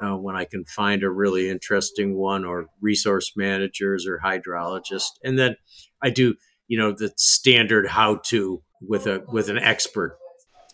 [0.00, 5.12] uh, when I can find a really interesting one, or resource managers or hydrologists.
[5.24, 5.56] And then
[6.02, 6.34] I do,
[6.68, 10.18] you know, the standard how to with a with an expert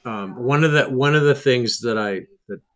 [0.05, 2.23] um, one of the one of the things that I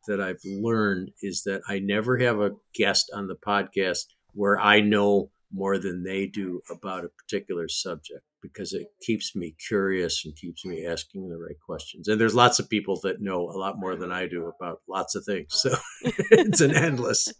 [0.07, 4.81] that I've learned is that I never have a guest on the podcast where I
[4.81, 10.37] know more than they do about a particular subject because it keeps me curious and
[10.37, 12.09] keeps me asking the right questions.
[12.09, 15.15] And there's lots of people that know a lot more than I do about lots
[15.15, 15.49] of things.
[15.51, 17.33] So it's an endless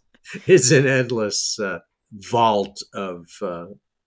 [0.45, 1.79] it's an endless uh,
[2.11, 3.65] vault of uh,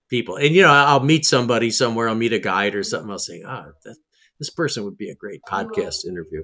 [0.09, 0.37] people.
[0.37, 2.09] And you know, I'll meet somebody somewhere.
[2.09, 3.11] I'll meet a guide or something.
[3.11, 3.97] I'll say, "Ah, oh, that,
[4.39, 6.43] this person would be a great podcast interview.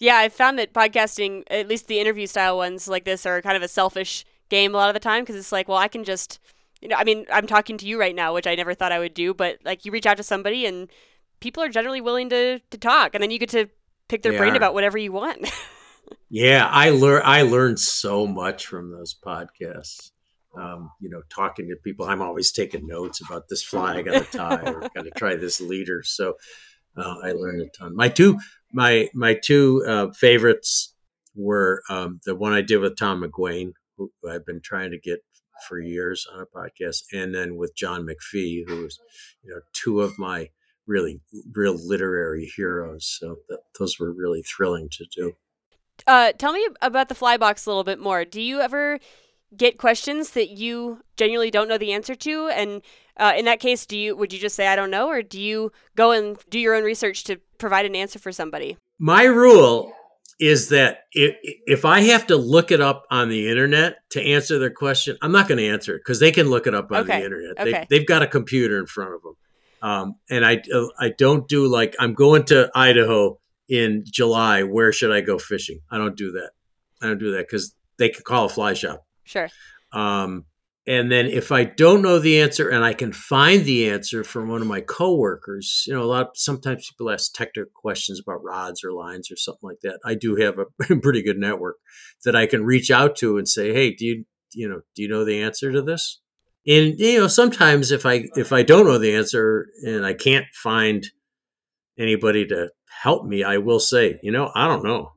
[0.00, 3.56] Yeah, I found that podcasting, at least the interview style ones like this, are kind
[3.56, 6.04] of a selfish game a lot of the time because it's like, well, I can
[6.04, 6.40] just,
[6.80, 8.98] you know, I mean, I'm talking to you right now, which I never thought I
[8.98, 10.90] would do, but like you reach out to somebody and
[11.40, 13.68] people are generally willing to to talk, and then you get to
[14.08, 14.56] pick their they brain are.
[14.56, 15.50] about whatever you want.
[16.30, 20.12] yeah, I learn I learned so much from those podcasts.
[20.58, 24.24] Um, you know, talking to people, I'm always taking notes about this fly I got
[24.24, 26.02] to tie or got to try this leader.
[26.02, 26.34] So
[26.96, 27.94] uh, I learned a ton.
[27.94, 28.38] My two
[28.72, 30.94] my my two uh, favorites
[31.34, 35.20] were um, the one I did with Tom McGuane, who I've been trying to get
[35.68, 38.98] for years on a podcast, and then with John McPhee, who was
[39.42, 40.48] you know two of my
[40.86, 41.20] really
[41.54, 43.16] real literary heroes.
[43.20, 45.32] So that, those were really thrilling to do.
[46.06, 48.24] Uh, tell me about the fly box a little bit more.
[48.24, 48.98] Do you ever
[49.56, 52.82] get questions that you genuinely don't know the answer to and
[53.20, 55.40] uh, in that case do you would you just say i don't know or do
[55.40, 59.92] you go and do your own research to provide an answer for somebody my rule
[60.38, 64.58] is that if, if i have to look it up on the internet to answer
[64.58, 66.98] their question i'm not going to answer it because they can look it up on
[67.02, 67.18] okay.
[67.18, 67.86] the internet okay.
[67.88, 69.34] they, have got a computer in front of them
[69.82, 70.60] um, and I,
[70.98, 75.80] I don't do like i'm going to idaho in july where should i go fishing
[75.90, 76.50] i don't do that
[77.00, 79.48] i don't do that because they could call a fly shop Sure.
[79.92, 80.44] Um,
[80.86, 84.48] and then if I don't know the answer and I can find the answer from
[84.48, 88.42] one of my coworkers, you know, a lot of, sometimes people ask technical questions about
[88.42, 90.00] rods or lines or something like that.
[90.04, 91.76] I do have a pretty good network
[92.24, 94.24] that I can reach out to and say, "Hey, do you
[94.54, 96.20] you know do you know the answer to this?"
[96.66, 100.46] And you know, sometimes if I if I don't know the answer and I can't
[100.54, 101.06] find
[101.98, 102.70] anybody to
[103.02, 105.12] help me, I will say, you know, I don't know.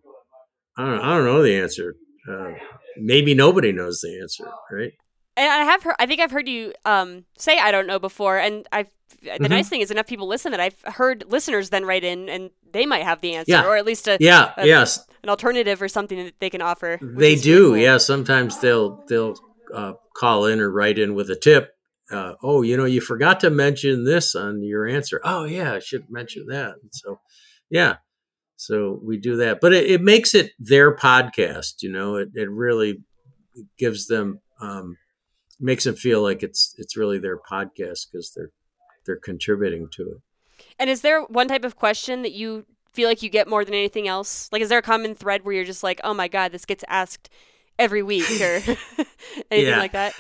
[0.78, 1.96] I don't, I don't know the answer.
[2.30, 2.54] Uh,
[2.98, 4.92] maybe nobody knows the answer, right?
[5.36, 8.38] And I have heard, I think I've heard you um, say I don't know before,
[8.38, 8.88] and I've
[9.22, 9.46] the mm-hmm.
[9.46, 12.86] nice thing is enough people listen that I've heard listeners then write in and they
[12.86, 13.66] might have the answer, yeah.
[13.66, 17.00] or at least a yeah, a, yes, an alternative or something that they can offer.
[17.02, 17.78] They do, cool.
[17.78, 17.98] yeah.
[17.98, 19.36] Sometimes they'll they'll
[19.74, 21.72] uh, call in or write in with a tip.
[22.12, 25.22] Uh, oh, you know, you forgot to mention this on your answer.
[25.24, 26.76] Oh, yeah, I should mention that.
[26.82, 27.20] And so,
[27.70, 27.98] yeah,
[28.56, 31.82] so we do that, but it, it makes it their podcast.
[31.82, 33.02] You know, it, it really
[33.78, 34.98] gives them um,
[35.60, 38.52] makes them feel like it's it's really their podcast because they're
[39.06, 40.18] they're contributing to it.
[40.80, 43.74] And is there one type of question that you feel like you get more than
[43.74, 44.50] anything else?
[44.52, 46.84] Like, is there a common thread where you're just like, oh my god, this gets
[46.88, 47.30] asked
[47.78, 48.46] every week or
[49.52, 49.80] anything yeah.
[49.80, 50.14] like that?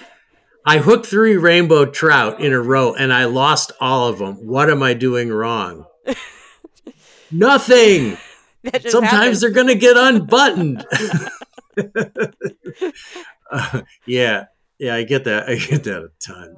[0.65, 4.47] I hooked three rainbow trout in a row and I lost all of them.
[4.47, 5.85] What am I doing wrong?
[7.31, 8.17] Nothing.
[8.87, 9.41] Sometimes happens.
[9.41, 10.85] they're going to get unbuttoned.
[13.51, 14.45] uh, yeah.
[14.79, 15.49] Yeah, I get that.
[15.49, 16.57] I get that a ton.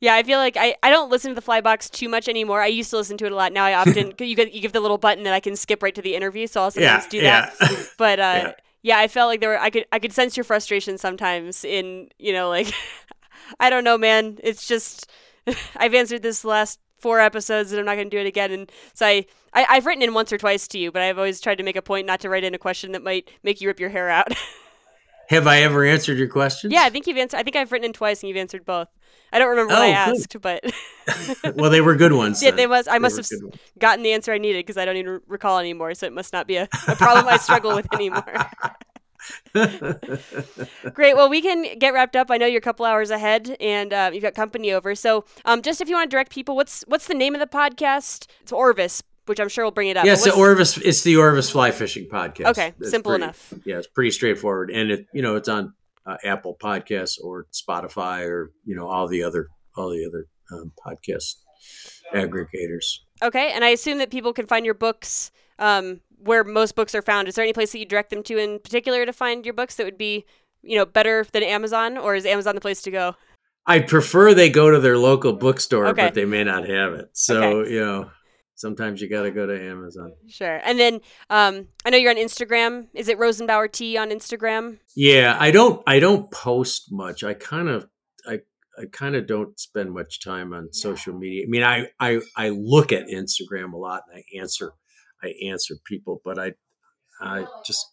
[0.00, 2.60] yeah, I feel like I, I don't listen to the fly box too much anymore.
[2.60, 3.52] I used to listen to it a lot.
[3.52, 5.94] Now I often you get you give the little button that I can skip right
[5.94, 7.90] to the interview, so I'll sometimes yeah, do that.
[7.98, 8.52] But uh, yeah.
[8.82, 12.08] yeah, I felt like there were I could I could sense your frustration sometimes in
[12.18, 12.72] you know like
[13.60, 14.38] I don't know, man.
[14.42, 15.10] It's just
[15.76, 18.50] I've answered this last four episodes and I'm not going to do it again.
[18.50, 21.38] And so I, I, have written in once or twice to you, but I've always
[21.38, 23.68] tried to make a point not to write in a question that might make you
[23.68, 24.28] rip your hair out.
[25.28, 26.72] Have I ever answered your questions?
[26.72, 27.38] Yeah, I think you've answered.
[27.38, 28.88] I think I've written in twice and you've answered both.
[29.32, 30.62] I don't remember what oh, I asked, but
[31.56, 32.42] well, they were good ones.
[32.42, 32.86] yeah, they was.
[32.86, 33.40] I they must have
[33.78, 35.94] gotten the answer I needed because I don't even recall anymore.
[35.94, 38.50] So it must not be a, a problem I struggle with anymore.
[40.92, 41.16] Great.
[41.16, 42.30] Well, we can get wrapped up.
[42.30, 44.94] I know you're a couple hours ahead, and uh, you've got company over.
[44.94, 47.46] So, um, just if you want to direct people, what's what's the name of the
[47.46, 48.26] podcast?
[48.42, 50.04] It's Orvis, which I'm sure will bring it up.
[50.04, 50.76] Yeah, the Orvis.
[50.78, 52.46] It's the Orvis Fly Fishing Podcast.
[52.50, 53.54] Okay, it's simple pretty, enough.
[53.64, 55.74] Yeah, it's pretty straightforward, and it you know it's on
[56.06, 60.72] uh, Apple Podcasts or Spotify or you know all the other all the other um,
[60.84, 61.36] podcast
[62.14, 62.98] aggregators.
[63.22, 67.02] Okay, and I assume that people can find your books um, where most books are
[67.02, 67.28] found.
[67.28, 69.76] Is there any place that you direct them to in particular to find your books
[69.76, 70.24] that would be,
[70.62, 73.14] you know, better than Amazon, or is Amazon the place to go?
[73.66, 76.06] I prefer they go to their local bookstore, okay.
[76.06, 77.10] but they may not have it.
[77.14, 77.72] So okay.
[77.72, 78.10] you know,
[78.64, 80.14] sometimes you got to go to Amazon.
[80.26, 80.58] Sure.
[80.64, 80.94] And then
[81.28, 82.86] um, I know you're on Instagram.
[82.94, 84.78] Is it Rosenbauer T on Instagram?
[84.96, 85.82] Yeah, I don't.
[85.86, 87.22] I don't post much.
[87.22, 87.86] I kind of.
[88.26, 88.40] I.
[88.76, 91.44] I kind of don't spend much time on social media.
[91.46, 94.72] I mean, I, I I look at Instagram a lot and I answer
[95.22, 96.54] I answer people, but I
[97.20, 97.86] I just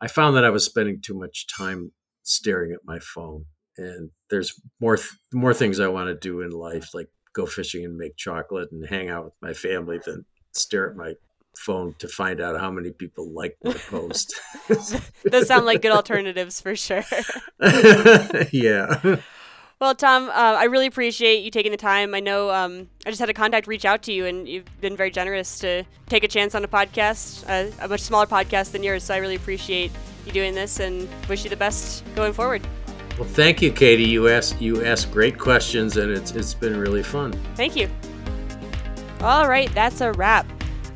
[0.00, 1.90] I found that I was spending too much time
[2.22, 3.46] staring at my phone
[3.76, 4.98] and there's more
[5.32, 8.86] more things I want to do in life, like go fishing and make chocolate and
[8.86, 11.14] hang out with my family, than stare at my
[11.56, 14.34] phone to find out how many people like my post.
[15.24, 17.04] Those sound like good alternatives for sure.
[18.52, 19.18] yeah.
[19.80, 22.14] Well, Tom, uh, I really appreciate you taking the time.
[22.14, 24.96] I know um, I just had a contact reach out to you, and you've been
[24.96, 28.82] very generous to take a chance on a podcast, uh, a much smaller podcast than
[28.82, 29.04] yours.
[29.04, 29.90] So I really appreciate
[30.26, 32.66] you doing this, and wish you the best going forward.
[33.18, 34.04] Well, thank you, Katie.
[34.04, 37.32] You asked you asked great questions, and it's it's been really fun.
[37.54, 37.88] Thank you.
[39.20, 40.46] All right, that's a wrap.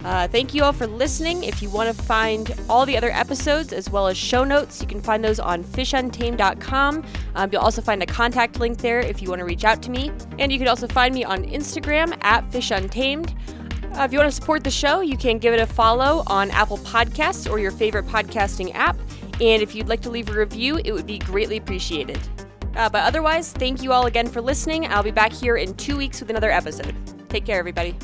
[0.04, 1.42] Uh, thank you all for listening.
[1.42, 4.86] If you want to find all the other episodes as well as show notes, you
[4.86, 7.04] can find those on fishuntamed.com.
[7.34, 9.90] Um, you'll also find a contact link there if you want to reach out to
[9.90, 10.12] me.
[10.38, 13.34] And you can also find me on Instagram at fishuntamed.
[13.96, 16.50] Uh, if you want to support the show, you can give it a follow on
[16.52, 18.96] Apple Podcasts or your favorite podcasting app.
[19.40, 22.18] And if you'd like to leave a review, it would be greatly appreciated.
[22.76, 24.86] Uh, but otherwise, thank you all again for listening.
[24.86, 26.94] I'll be back here in two weeks with another episode.
[27.28, 27.96] Take care, everybody.